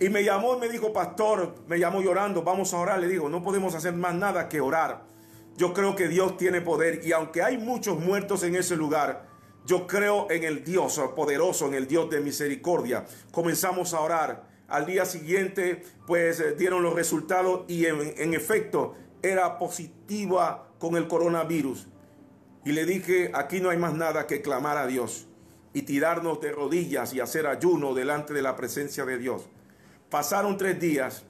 [0.00, 2.98] Y me llamó y me dijo, pastor, me llamó llorando, vamos a orar.
[2.98, 5.04] Le digo, no podemos hacer más nada que orar.
[5.56, 7.06] Yo creo que Dios tiene poder.
[7.06, 9.28] Y aunque hay muchos muertos en ese lugar,
[9.66, 13.04] yo creo en el Dios poderoso, en el Dios de misericordia.
[13.32, 18.96] Comenzamos a orar Al día siguiente, pues eh, dieron los resultados y en, en efecto
[19.22, 21.86] era positiva con el coronavirus.
[22.64, 25.26] Y le dije, aquí no hay más nada que clamar a Dios
[25.72, 29.42] y tirarnos de rodillas y hacer ayuno delante de la presencia de Dios.
[30.10, 31.22] Pasaron tres días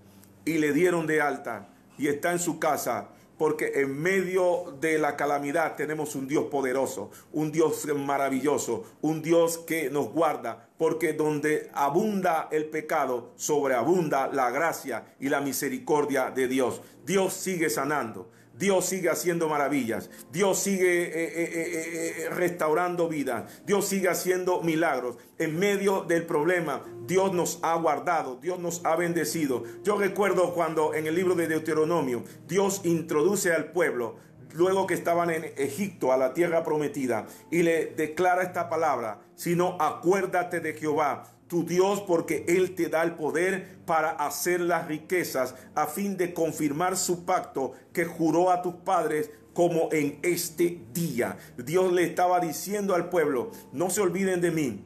[0.46, 1.68] y le dieron de alta
[1.98, 7.10] y está en su casa porque en medio de la calamidad tenemos un Dios poderoso,
[7.32, 14.50] un Dios maravilloso, un Dios que nos guarda, porque donde abunda el pecado, sobreabunda la
[14.50, 16.80] gracia y la misericordia de Dios.
[17.04, 18.30] Dios sigue sanando.
[18.58, 20.10] Dios sigue haciendo maravillas.
[20.32, 23.62] Dios sigue eh, eh, eh, restaurando vidas.
[23.66, 25.16] Dios sigue haciendo milagros.
[25.38, 28.36] En medio del problema, Dios nos ha guardado.
[28.36, 29.64] Dios nos ha bendecido.
[29.82, 34.16] Yo recuerdo cuando en el libro de Deuteronomio, Dios introduce al pueblo,
[34.54, 39.76] luego que estaban en Egipto, a la tierra prometida, y le declara esta palabra, sino
[39.80, 45.54] acuérdate de Jehová tu Dios porque Él te da el poder para hacer las riquezas
[45.74, 51.38] a fin de confirmar su pacto que juró a tus padres como en este día.
[51.56, 54.84] Dios le estaba diciendo al pueblo, no se olviden de mí.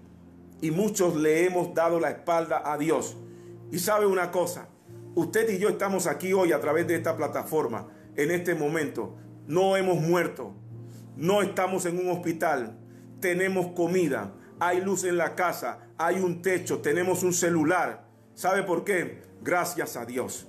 [0.61, 3.17] Y muchos le hemos dado la espalda a Dios.
[3.73, 4.69] Y sabe una cosa,
[5.15, 9.17] usted y yo estamos aquí hoy a través de esta plataforma, en este momento.
[9.47, 10.53] No hemos muerto,
[11.17, 12.79] no estamos en un hospital,
[13.21, 18.05] tenemos comida, hay luz en la casa, hay un techo, tenemos un celular.
[18.35, 19.23] ¿Sabe por qué?
[19.43, 20.47] Gracias a Dios.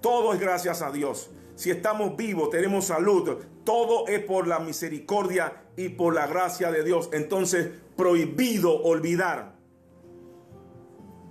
[0.00, 1.30] Todo es gracias a Dios.
[1.54, 6.82] Si estamos vivos, tenemos salud, todo es por la misericordia y por la gracia de
[6.82, 7.10] Dios.
[7.12, 9.56] Entonces, prohibido olvidar.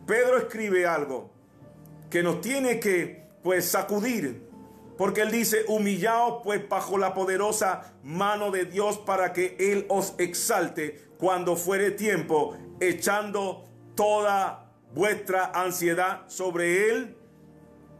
[0.06, 1.32] Pedro escribe algo
[2.12, 4.48] que nos tiene que, pues, sacudir.
[5.00, 10.14] Porque él dice, humillaos pues bajo la poderosa mano de Dios para que Él os
[10.18, 17.18] exalte cuando fuere tiempo, echando toda vuestra ansiedad sobre Él.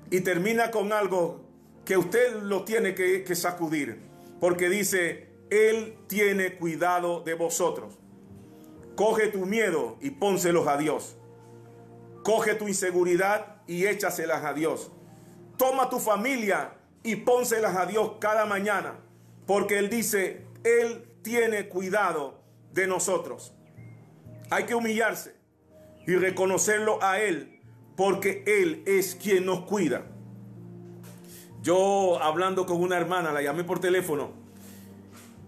[0.10, 1.42] Y termina con algo
[1.86, 4.00] que usted lo tiene que, sacudir.
[4.40, 8.00] Porque dice, Él tiene cuidado de vosotros.
[8.96, 11.18] Coge tu miedo y pónselos a Dios.
[12.24, 14.92] Coge tu inseguridad y échaselas a Dios.
[15.58, 18.96] Toma tu familia y pónselas a Dios cada mañana.
[19.46, 22.39] Porque Él dice, Él tiene cuidado
[22.74, 23.54] de nosotros.
[24.50, 25.36] Hay que humillarse
[26.06, 27.62] y reconocerlo a Él,
[27.96, 30.06] porque Él es quien nos cuida.
[31.62, 34.32] Yo hablando con una hermana, la llamé por teléfono,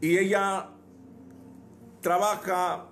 [0.02, 0.70] y ella
[2.02, 2.88] trabaja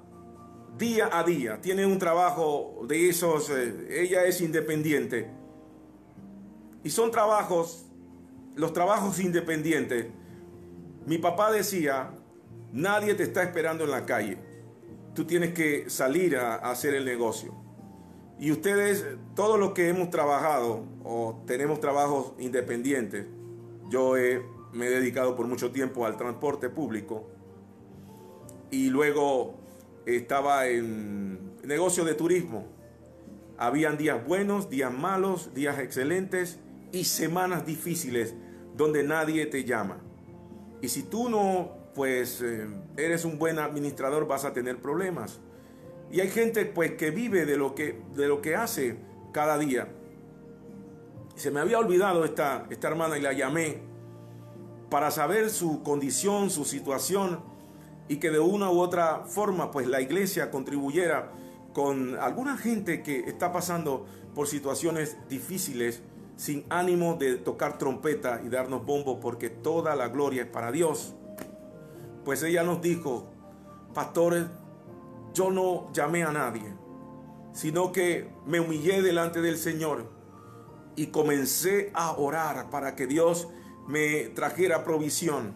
[0.78, 5.30] día a día, tiene un trabajo de esos, eh, ella es independiente,
[6.84, 7.86] y son trabajos,
[8.56, 10.08] los trabajos independientes.
[11.06, 12.12] Mi papá decía
[12.72, 14.38] Nadie te está esperando en la calle.
[15.16, 17.54] Tú tienes que salir a, hacer el negocio.
[18.40, 19.06] Y ustedes,
[19.36, 23.26] todos los que hemos trabajado o tenemos trabajos independientes,
[23.90, 24.14] yo
[24.72, 27.28] me he dedicado por mucho tiempo al transporte público
[28.72, 29.56] y luego
[30.06, 32.66] estaba en negocio de turismo.
[33.58, 36.60] Habían días buenos, días malos, días excelentes
[36.92, 38.36] y semanas difíciles
[38.78, 39.98] donde nadie te llama.
[40.82, 45.40] Y si tú no pues eh, eres un buen administrador, vas a tener problemas.
[46.12, 48.98] Y hay gente pues que vive de lo que, de lo que hace
[49.32, 49.90] cada día.
[51.36, 53.82] Se me había olvidado esta, esta hermana y la llamé
[54.90, 57.42] para saber su condición, su situación
[58.08, 61.32] y que de una u otra forma pues la iglesia contribuyera
[61.74, 66.02] con alguna gente que está pasando por situaciones difíciles
[66.36, 71.14] sin ánimo de tocar trompeta y darnos bombo porque toda la gloria es para Dios.
[72.30, 73.26] Pues ella nos dijo,
[73.96, 74.46] pastores,
[75.34, 76.76] yo no llamé a nadie,
[77.54, 80.12] sino que me humillé delante del Señor
[80.96, 83.48] y comencé a orar para que Dios
[83.88, 85.56] me trajera provisión.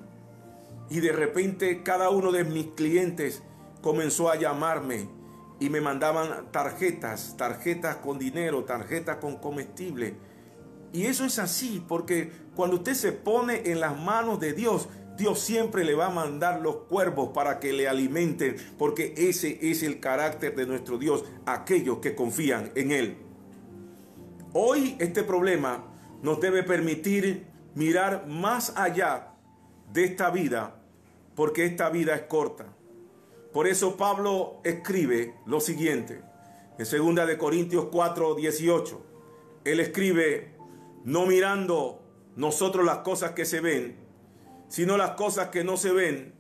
[0.90, 3.44] Y de repente cada uno de mis clientes
[3.84, 5.08] comenzó a llamarme
[5.60, 10.16] y me mandaban tarjetas, tarjetas con dinero, tarjetas con comestible.
[10.92, 15.40] Y eso es así, porque cuando usted se pone en las manos de Dios, Dios
[15.40, 20.00] siempre le va a mandar los cuervos para que le alimenten, porque ese es el
[20.00, 23.18] carácter de nuestro Dios, aquellos que confían en Él.
[24.54, 25.86] Hoy este problema
[26.22, 27.46] nos debe permitir
[27.76, 29.34] mirar más allá
[29.92, 30.82] de esta vida,
[31.36, 32.66] porque esta vida es corta.
[33.52, 36.22] Por eso Pablo escribe lo siguiente,
[36.80, 39.06] en 2 de Corintios 4, 18.
[39.64, 40.56] Él escribe,
[41.04, 42.02] no mirando
[42.36, 44.03] nosotros las cosas que se ven,
[44.74, 46.34] sino las cosas que no se ven,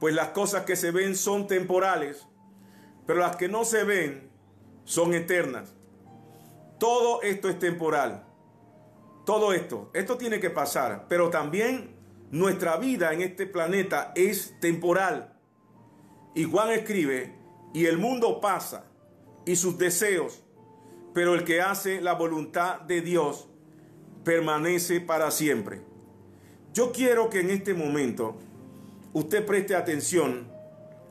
[0.00, 2.26] pues las cosas que se ven son temporales,
[3.06, 4.32] pero las que no se ven
[4.82, 5.72] son eternas.
[6.80, 8.26] todo esto es temporal.
[9.24, 11.94] Todo esto, esto tiene que pasar, pero también
[12.32, 15.38] nuestra vida en este planeta es temporal.
[16.34, 17.38] Y Juan escribe,
[17.72, 18.86] y el mundo pasa,
[19.46, 20.42] y sus deseos,
[21.14, 23.48] pero el que hace la voluntad de Dios
[24.24, 25.91] permanece para siempre.
[26.72, 28.36] Yo quiero que en este momento
[29.12, 30.50] usted preste atención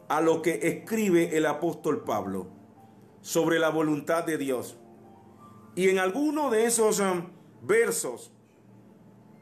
[0.08, 2.48] a lo que escribe el apóstol Pablo
[3.22, 4.78] sobre la voluntad de Dios.
[5.76, 7.28] Y en alguno de esos um,
[7.62, 8.32] versos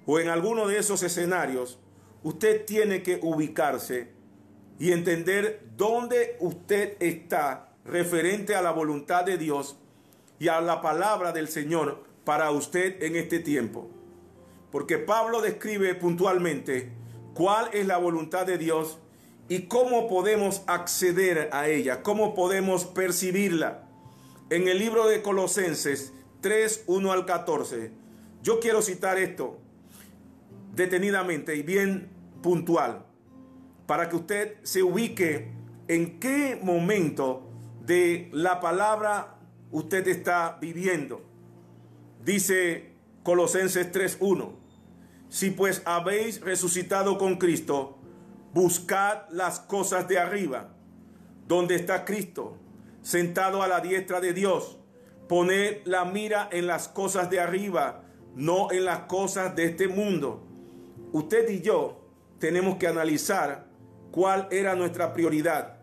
[0.06, 1.80] o en alguno de esos escenarios,
[2.22, 4.12] usted tiene que ubicarse
[4.78, 9.78] y entender dónde usted está referente a la voluntad de Dios
[10.38, 13.90] y a la palabra del Señor para usted en este tiempo.
[14.72, 16.92] Porque Pablo describe puntualmente
[17.34, 19.00] cuál es la voluntad de Dios
[19.48, 23.88] y cómo podemos acceder a ella, cómo podemos percibirla.
[24.50, 27.92] En el libro de Colosenses 3, 1 al 14,
[28.44, 29.58] yo quiero citar esto
[30.76, 32.10] detenidamente y bien
[32.42, 33.06] puntual
[33.86, 35.52] para que usted se ubique
[35.88, 37.50] en qué momento
[37.86, 39.40] de la palabra
[39.72, 41.24] usted está viviendo.
[42.24, 42.92] Dice
[43.24, 44.59] Colosenses 3.1,
[45.30, 48.00] si pues habéis resucitado con Cristo,
[48.54, 50.74] buscad las cosas de arriba,
[51.48, 52.58] donde está Cristo,
[53.04, 54.80] sentado a la diestra de Dios.
[55.28, 58.04] Poned la mira en las cosas de arriba,
[58.36, 60.44] no en las cosas de este mundo.
[61.12, 62.02] Usted y yo
[62.40, 63.68] tenemos que analizar
[64.12, 65.78] cuál era nuestra prioridad.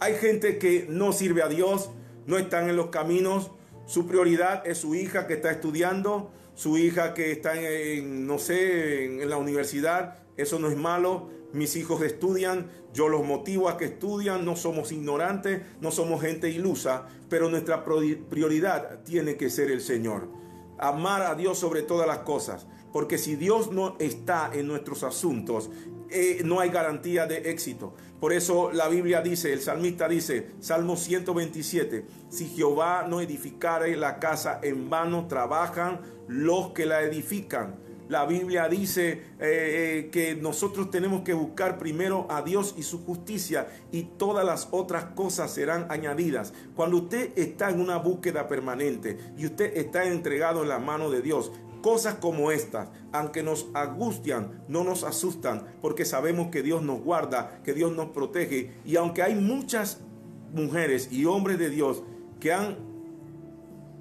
[0.00, 1.90] Hay gente que no sirve a Dios,
[2.26, 3.52] no están en los caminos,
[3.86, 9.04] su prioridad es su hija que está estudiando, su hija que está en, no sé,
[9.04, 11.30] en, la universidad, eso no es malo.
[11.52, 16.48] Mis hijos estudian, yo los motivo a que estudian, no somos ignorantes, no somos gente
[16.48, 20.28] ilusa, pero nuestra prioridad tiene que ser el Señor.
[20.78, 25.70] Amar a Dios sobre todas las cosas, porque si Dios no está en nuestros asuntos,
[26.10, 27.94] eh, no hay garantía de éxito.
[28.20, 34.18] Por eso la Biblia dice, el salmista dice, Salmo 127, si Jehová no edificare la
[34.20, 37.80] casa, en vano trabajan los que la edifican.
[38.08, 43.04] La Biblia dice eh, eh, que nosotros tenemos que buscar primero a Dios y su
[43.06, 46.52] justicia y todas las otras cosas serán añadidas.
[46.76, 51.22] Cuando usted está en una búsqueda permanente y usted está entregado en la mano de
[51.22, 57.02] Dios, cosas como estas, aunque nos angustian, no nos asustan, porque sabemos que Dios nos
[57.02, 58.72] guarda, que Dios nos protege.
[58.86, 60.00] Y aunque hay muchas
[60.54, 62.02] mujeres y hombres de Dios
[62.40, 62.78] que han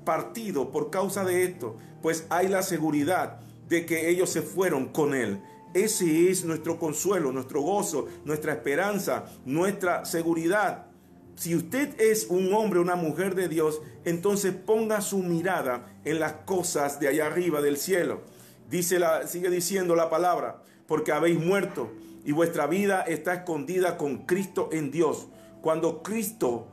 [0.06, 5.14] partido por causa de esto, pues hay la seguridad de que ellos se fueron con
[5.14, 5.42] Él.
[5.74, 10.88] Ese es nuestro consuelo, nuestro gozo, nuestra esperanza, nuestra seguridad.
[11.36, 16.34] Si usted es un hombre una mujer de Dios, entonces ponga su mirada en las
[16.46, 18.22] cosas de allá arriba del cielo.
[18.70, 21.92] Dice la, sigue diciendo la palabra, porque habéis muerto
[22.24, 25.28] y vuestra vida está escondida con Cristo en Dios.
[25.62, 26.68] Cuando Cristo,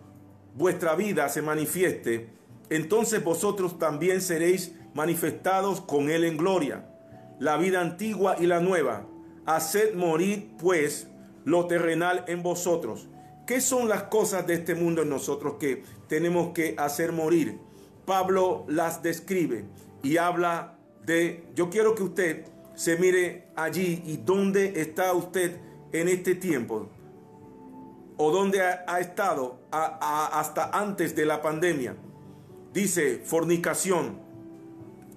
[0.55, 2.31] vuestra vida, se manifieste,
[2.71, 6.87] entonces vosotros también seréis manifestados con Él en gloria.
[7.39, 9.07] La vida antigua y la nueva.
[9.47, 11.09] Haced morir, pues,
[11.45, 13.09] lo terrenal en vosotros.
[13.49, 17.59] ¿Qué son las cosas de este mundo en nosotros que tenemos que hacer morir?
[18.05, 19.65] Pablo las describe
[20.03, 20.77] y habla
[21.07, 22.45] de, yo quiero que usted
[22.75, 25.57] se mire allí y dónde está usted
[25.93, 26.91] en este tiempo
[28.19, 31.97] o dónde ha, estado hasta antes de la pandemia.
[32.75, 34.21] Dice fornicación,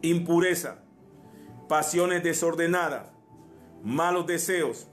[0.01, 0.77] impureza,
[1.67, 3.11] pasiones desordenadas,
[3.83, 4.87] malos deseos,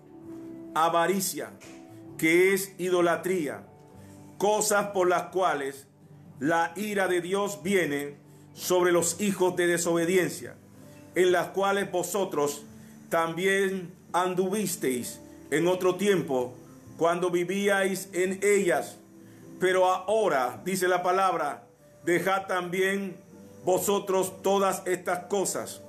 [0.74, 1.52] avaricia,
[2.18, 3.62] que es idolatría,
[4.36, 5.86] cosas por las cuales
[6.40, 8.16] la ira de Dios viene
[8.54, 10.56] sobre los hijos de desobediencia,
[11.14, 12.64] en las cuales vosotros
[13.08, 16.54] también anduvisteis en otro tiempo
[16.96, 18.96] cuando vivíais en ellas.
[19.60, 21.66] Pero ahora, dice la palabra,
[22.04, 23.16] dejad también
[23.64, 25.80] vosotros todas estas cosas.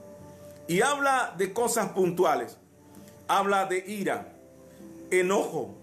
[0.68, 2.58] Y habla de cosas puntuales.
[3.28, 4.34] Habla de ira,
[5.12, 5.76] enojo,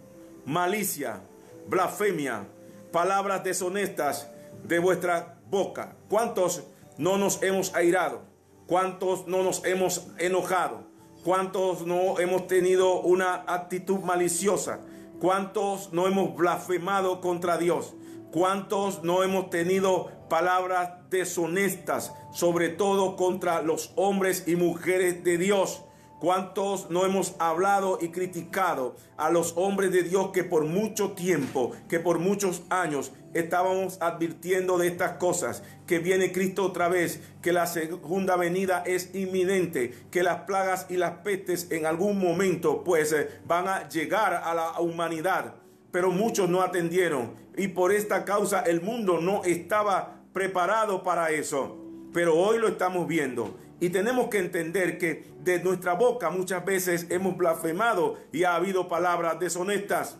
[0.46, 1.20] malicia,
[1.68, 2.46] blasfemia,
[2.92, 4.30] palabras deshonestas
[4.62, 5.96] de vuestra boca.
[6.08, 6.62] ¿Cuántos
[6.96, 8.22] no nos hemos airado?
[8.66, 10.84] ¿Cuántos no nos hemos enojado?
[11.24, 14.80] ¿Cuántos no hemos tenido una actitud maliciosa?
[15.20, 17.94] ¿Cuántos no hemos blasfemado contra Dios?
[18.30, 25.82] ¿Cuántos no hemos tenido palabras deshonestas, sobre todo contra los hombres y mujeres de Dios?
[26.18, 31.72] ¿Cuántos no hemos hablado y criticado a los hombres de Dios que por mucho tiempo,
[31.90, 35.62] que por muchos años estábamos advirtiendo de estas cosas?
[35.86, 40.96] Que viene Cristo otra vez, que la segunda venida es inminente, que las plagas y
[40.96, 45.56] las pestes en algún momento pues eh, van a llegar a la humanidad.
[45.90, 51.76] Pero muchos no atendieron y por esta causa el mundo no estaba preparado para eso.
[52.14, 57.06] Pero hoy lo estamos viendo y tenemos que entender que de nuestra boca muchas veces
[57.10, 60.18] hemos blasfemado y ha habido palabras deshonestas.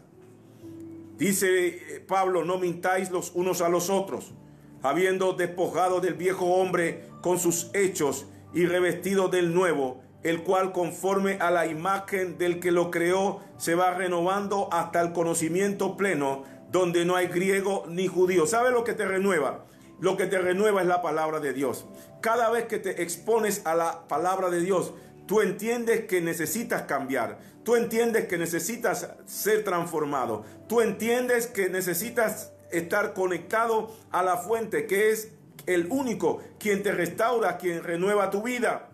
[1.17, 4.35] Dice eh, Pablo, no mintáis los unos a los otros,
[4.83, 11.39] habiendo despojado del viejo hombre con sus hechos y revestido del nuevo, el cual conforme
[11.41, 17.07] a la imagen del que lo creó se va renovando hasta el conocimiento pleno, donde
[17.07, 18.47] no hay griego ni judío.
[18.47, 19.65] ¿Sabe lo que te renueva?
[19.99, 21.87] Lo que te renueva es la palabra de Dios.
[22.21, 24.93] Cada vez que te expones a la palabra de Dios,
[25.27, 27.39] tú entiendes que necesitas cambiar.
[27.65, 30.45] Tú entiendes que necesitas ser transformado.
[30.69, 35.33] Tú entiendes que necesitas estar conectado a la fuente, que es
[35.67, 38.91] el único quien te restaura, quien renueva tu vida.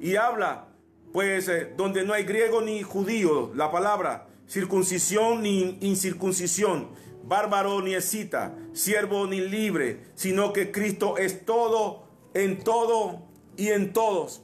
[0.00, 0.68] Y habla,
[1.12, 6.88] pues, eh, donde no hay griego ni judío, la palabra, circuncisión ni incircuncisión
[7.26, 13.22] bárbaro ni escita, siervo ni libre, sino que Cristo es todo, en todo
[13.56, 14.42] y en todos.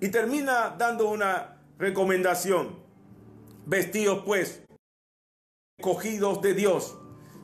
[0.00, 2.82] Y termina dando una recomendación.
[3.66, 4.62] Vestidos pues,
[5.80, 6.96] cogidos de Dios,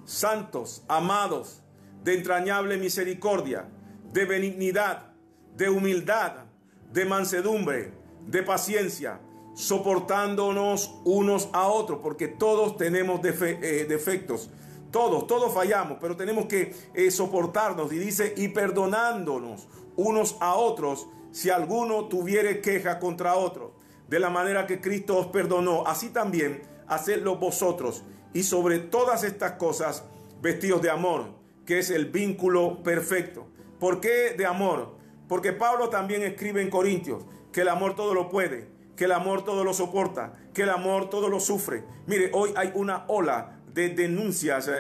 [0.04, 1.62] santos, amados,
[2.04, 3.68] de entrañable misericordia,
[4.12, 5.12] de benignidad,
[5.56, 6.44] de humildad,
[6.92, 7.92] de mansedumbre,
[8.26, 9.20] de paciencia,
[9.54, 14.50] soportándonos unos a otros, porque todos tenemos eh, defectos
[14.90, 17.92] todos, todos fallamos, pero tenemos que eh, soportarnos.
[17.92, 23.74] Y dice, y perdonándonos unos a otros si alguno tuviere queja contra otro.
[24.08, 28.02] De la manera que Cristo os perdonó, así también hacedlo vosotros.
[28.32, 30.04] Y sobre todas estas cosas,
[30.42, 31.34] vestidos de amor,
[31.64, 33.46] que es el vínculo perfecto.
[33.78, 34.96] ¿Por qué de amor?
[35.28, 39.44] Porque Pablo también escribe en Corintios que el amor todo lo puede, que el amor
[39.44, 41.84] todo lo soporta, que el amor todo lo sufre.
[42.06, 44.70] Mire, hoy hay una ola de denuncias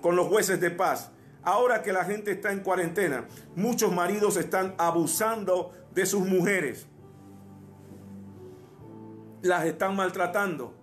[0.00, 1.10] con los jueces de paz.
[1.42, 6.86] Ahora que la gente está en cuarentena, muchos maridos están abusando de sus mujeres.
[9.42, 10.74] Las están maltratando.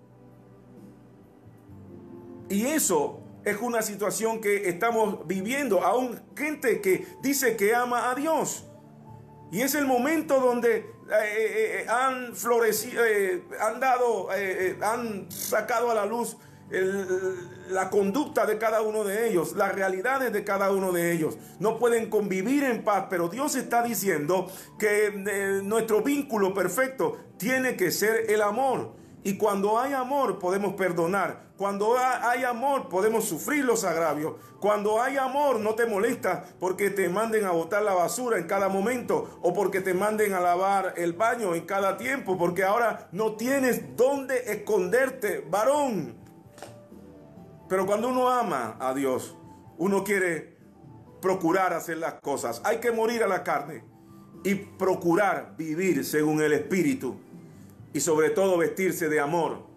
[2.49, 5.81] Y eso es una situación que estamos viviendo.
[5.81, 8.65] Aún gente que dice que ama a Dios.
[9.51, 13.01] Y es el momento donde eh, eh, eh, han florecido,
[13.61, 14.29] han dado,
[14.81, 16.37] han sacado a la luz
[17.69, 21.37] la conducta de cada uno de ellos, las realidades de cada uno de ellos.
[21.59, 24.47] No pueden convivir en paz, pero Dios está diciendo
[24.77, 28.99] que eh, nuestro vínculo perfecto tiene que ser el amor.
[29.23, 31.49] Y cuando hay amor podemos perdonar.
[31.57, 34.35] Cuando hay amor podemos sufrir los agravios.
[34.61, 38.69] Cuando hay amor no te molesta porque te manden a botar la basura en cada
[38.69, 43.33] momento o porque te manden a lavar el baño en cada tiempo porque ahora no
[43.33, 46.18] tienes dónde esconderte, varón.
[47.69, 49.37] Pero cuando uno ama a Dios,
[49.77, 50.57] uno quiere
[51.21, 52.61] procurar hacer las cosas.
[52.65, 53.83] Hay que morir a la carne
[54.43, 57.15] y procurar vivir según el Espíritu
[57.93, 59.67] y sobre todo vestirse de amor.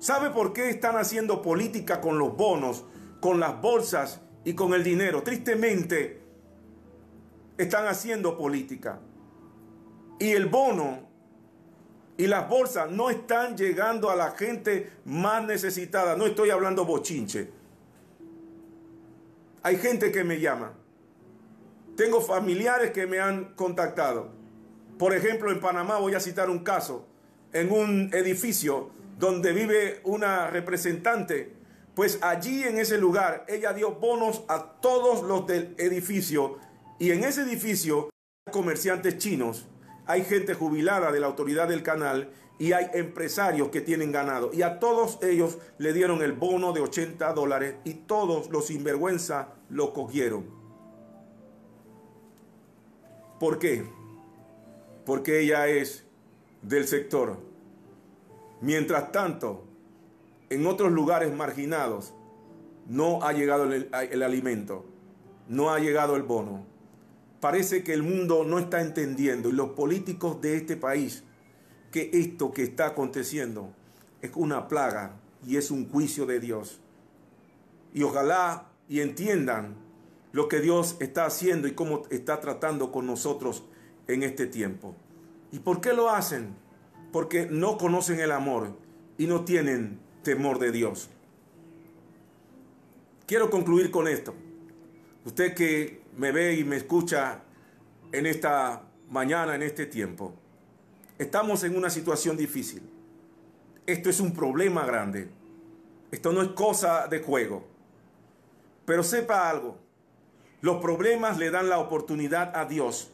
[0.00, 2.84] ¿Sabe por qué están haciendo política con los bonos,
[3.20, 5.22] con las bolsas y con el dinero?
[5.22, 6.22] Tristemente,
[7.56, 9.00] están haciendo política.
[10.18, 11.05] Y el bono
[12.18, 16.16] y las bolsas no están llegando a la gente más necesitada.
[16.16, 17.50] No estoy hablando bochinche.
[19.62, 20.72] Hay gente que me llama.
[21.96, 24.30] Tengo familiares que me han contactado.
[24.98, 27.06] Por ejemplo, en Panamá voy a citar un caso.
[27.52, 31.54] En un edificio donde vive una representante,
[31.94, 36.58] pues allí en ese lugar ella dio bonos a todos los del edificio
[36.98, 38.10] y en ese edificio
[38.50, 39.66] comerciantes chinos
[40.06, 44.50] hay gente jubilada de la autoridad del canal y hay empresarios que tienen ganado.
[44.52, 49.54] Y a todos ellos le dieron el bono de 80 dólares y todos los sinvergüenza
[49.68, 50.46] lo cogieron.
[53.40, 53.84] ¿Por qué?
[55.04, 56.04] Porque ella es
[56.62, 57.38] del sector.
[58.60, 59.64] Mientras tanto,
[60.48, 62.14] en otros lugares marginados
[62.86, 64.86] no ha llegado el, el alimento,
[65.48, 66.75] no ha llegado el bono
[67.40, 71.22] parece que el mundo no está entendiendo y los políticos de este país
[71.90, 73.72] que esto que está aconteciendo
[74.20, 75.16] es una plaga
[75.46, 76.80] y es un juicio de Dios.
[77.94, 79.76] Y ojalá y entiendan
[80.32, 83.64] lo que Dios está haciendo y cómo está tratando con nosotros
[84.06, 84.94] en este tiempo.
[85.52, 86.54] ¿Y por qué lo hacen?
[87.12, 88.76] Porque no conocen el amor
[89.16, 91.08] y no tienen temor de Dios.
[93.26, 94.34] Quiero concluir con esto.
[95.24, 97.42] Usted que me ve y me escucha
[98.12, 100.34] en esta mañana, en este tiempo,
[101.18, 102.82] estamos en una situación difícil.
[103.86, 105.28] Esto es un problema grande.
[106.10, 107.66] Esto no es cosa de juego.
[108.84, 109.78] Pero sepa algo,
[110.60, 113.12] los problemas le dan la oportunidad a Dios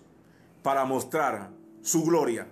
[0.62, 1.50] para mostrar
[1.82, 2.46] su gloria.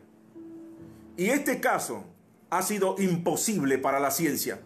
[1.16, 2.04] Y este caso
[2.48, 4.60] ha sido imposible para la ciencia.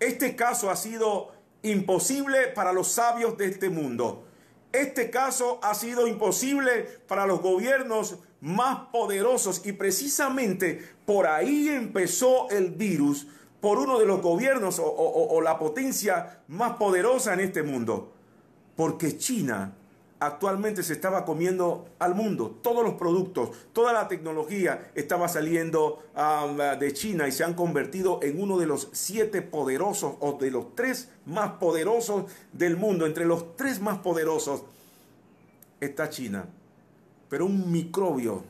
[0.00, 4.27] Este caso ha sido imposible para los sabios de este mundo.
[4.72, 12.50] Este caso ha sido imposible para los gobiernos más poderosos y precisamente por ahí empezó
[12.50, 13.26] el virus,
[13.60, 18.12] por uno de los gobiernos o, o la potencia más poderosa en este mundo.
[18.76, 19.74] Porque China
[20.20, 22.58] actualmente se estaba comiendo al mundo.
[22.62, 28.20] Todos los productos, toda la tecnología estaba saliendo um, de China y se han convertido
[28.22, 33.06] en uno de los siete poderosos o de los tres más poderosos del mundo.
[33.06, 34.62] Entre los tres más poderosos
[35.80, 36.46] está China.
[37.28, 38.42] Pero un microbio,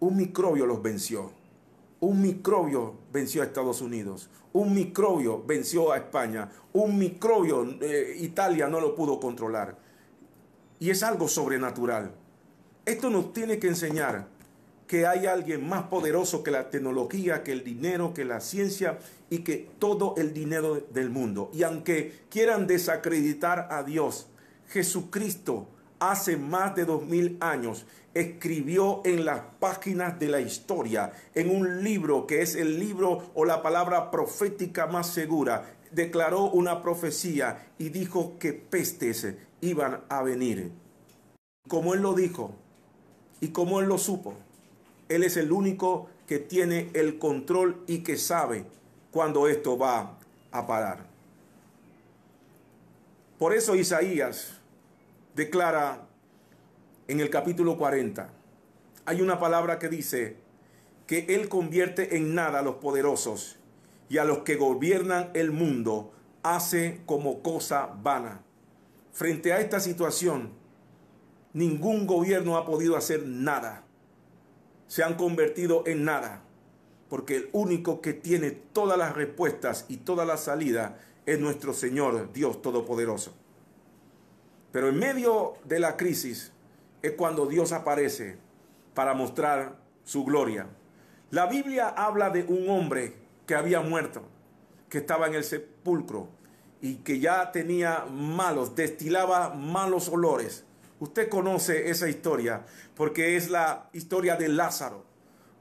[0.00, 1.32] un microbio los venció.
[2.00, 4.30] Un microbio venció a Estados Unidos.
[4.52, 6.48] Un microbio venció a España.
[6.72, 9.87] Un microbio eh, Italia no lo pudo controlar
[10.80, 12.12] y es algo sobrenatural.
[12.84, 14.28] Esto nos tiene que enseñar
[14.86, 18.98] que hay alguien más poderoso que la tecnología, que el dinero, que la ciencia
[19.28, 21.50] y que todo el dinero del mundo.
[21.52, 24.28] Y aunque quieran desacreditar a Dios,
[24.68, 25.68] Jesucristo
[26.00, 31.84] hace más de dos mil años escribió en las páginas de la historia, en un
[31.84, 37.90] libro que es el libro o la palabra profética más segura, declaró una profecía y
[37.90, 39.26] dijo que pestes
[39.60, 40.72] iban a venir.
[41.68, 42.54] Como Él lo dijo
[43.40, 44.34] y como Él lo supo,
[45.08, 48.64] Él es el único que tiene el control y que sabe
[49.10, 50.18] cuándo esto va
[50.50, 51.06] a parar.
[53.38, 54.58] Por eso Isaías
[55.34, 56.06] declara
[57.06, 58.28] en el capítulo 40,
[59.06, 60.36] hay una palabra que dice
[61.06, 63.56] que Él convierte en nada a los poderosos
[64.10, 68.42] y a los que gobiernan el mundo hace como cosa vana.
[69.18, 70.52] Frente a esta situación,
[71.52, 73.82] ningún gobierno ha podido hacer nada.
[74.86, 76.44] Se han convertido en nada,
[77.08, 82.32] porque el único que tiene todas las respuestas y toda la salida es nuestro Señor
[82.32, 83.34] Dios Todopoderoso.
[84.70, 86.52] Pero en medio de la crisis
[87.02, 88.38] es cuando Dios aparece
[88.94, 90.68] para mostrar su gloria.
[91.32, 93.14] La Biblia habla de un hombre
[93.48, 94.22] que había muerto,
[94.88, 96.37] que estaba en el sepulcro
[96.80, 100.64] y que ya tenía malos, destilaba malos olores.
[101.00, 102.64] Usted conoce esa historia
[102.94, 105.06] porque es la historia de Lázaro.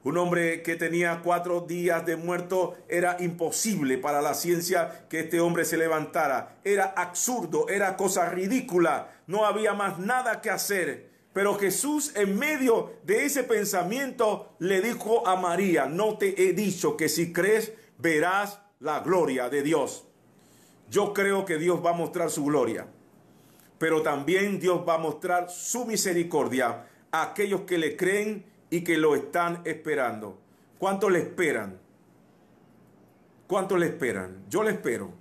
[0.03, 5.41] Un hombre que tenía cuatro días de muerto era imposible para la ciencia que este
[5.41, 6.59] hombre se levantara.
[6.63, 9.11] Era absurdo, era cosa ridícula.
[9.27, 11.09] No había más nada que hacer.
[11.33, 16.95] Pero Jesús en medio de ese pensamiento le dijo a María, no te he dicho
[16.95, 20.06] que si crees verás la gloria de Dios.
[20.89, 22.87] Yo creo que Dios va a mostrar su gloria,
[23.77, 28.97] pero también Dios va a mostrar su misericordia a aquellos que le creen y que
[28.97, 30.37] lo están esperando.
[30.77, 31.79] ¿Cuánto le esperan?
[33.47, 34.43] ¿Cuánto le esperan?
[34.49, 35.11] Yo le espero.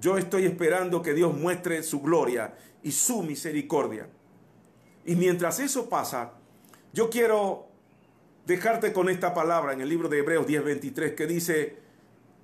[0.00, 4.08] Yo estoy esperando que Dios muestre su gloria y su misericordia.
[5.04, 6.32] Y mientras eso pasa,
[6.92, 7.66] yo quiero
[8.46, 11.76] dejarte con esta palabra en el libro de Hebreos 10:23 que dice,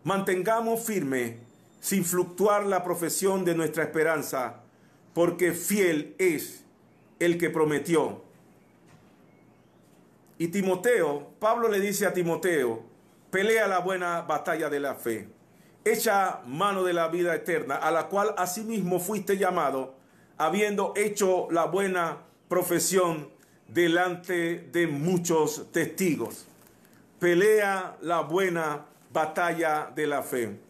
[0.02, 1.38] mantengamos firme
[1.84, 4.62] sin fluctuar la profesión de nuestra esperanza,
[5.12, 6.64] porque fiel es
[7.18, 8.22] el que prometió.
[10.38, 12.82] Y Timoteo, Pablo le dice a Timoteo,
[13.30, 15.28] pelea la buena batalla de la fe,
[15.84, 19.94] echa mano de la vida eterna, a la cual asimismo fuiste llamado,
[20.38, 23.28] habiendo hecho la buena profesión
[23.68, 26.46] delante de muchos testigos.
[27.18, 30.63] Pelea la buena batalla de la fe.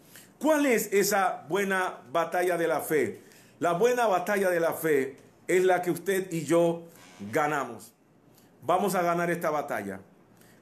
[0.44, 3.22] ¿Cuál es esa buena batalla de la fe?
[3.60, 5.16] La buena batalla de la fe
[5.48, 6.82] es la que usted y yo
[7.32, 7.94] ganamos.
[8.60, 10.02] Vamos a ganar esta batalla.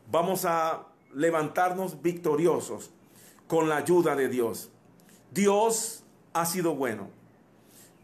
[0.09, 2.93] Vamos a levantarnos victoriosos
[3.49, 4.71] con la ayuda de Dios.
[5.33, 7.11] Dios ha sido bueno.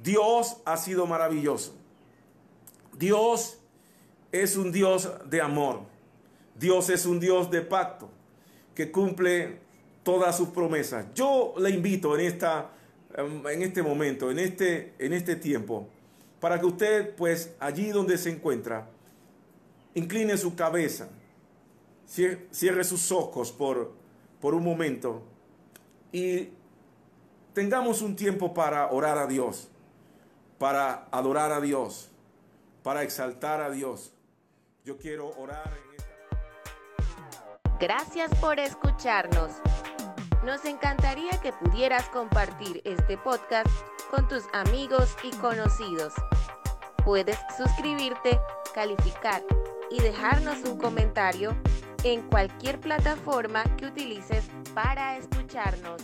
[0.02, 1.76] Dios ha sido maravilloso.
[2.94, 3.60] Dios
[4.32, 5.82] es un Dios de amor.
[6.56, 8.10] Dios es un Dios de pacto
[8.74, 9.67] que cumple
[10.08, 11.04] todas sus promesas.
[11.14, 12.70] Yo le invito en, esta,
[13.14, 15.86] em, en este momento, en este, en este tiempo,
[16.40, 18.88] para que usted, pues allí donde se encuentra,
[19.92, 21.10] incline su cabeza,
[22.06, 23.92] cierre sus ojos por,
[24.40, 25.24] por un momento
[26.10, 26.48] y
[27.52, 29.68] tengamos un tiempo para orar a Dios,
[30.58, 32.08] para adorar a Dios,
[32.82, 34.14] para exaltar a Dios.
[34.86, 36.08] Yo quiero orar en esta...
[37.78, 39.50] Gracias por escucharnos.
[40.48, 43.68] Nos encantaría que pudieras compartir este podcast
[44.10, 46.14] con tus amigos y conocidos.
[47.04, 48.40] Puedes suscribirte,
[48.74, 49.42] calificar
[49.90, 51.54] y dejarnos un comentario
[52.02, 56.00] en cualquier plataforma que utilices para escucharnos.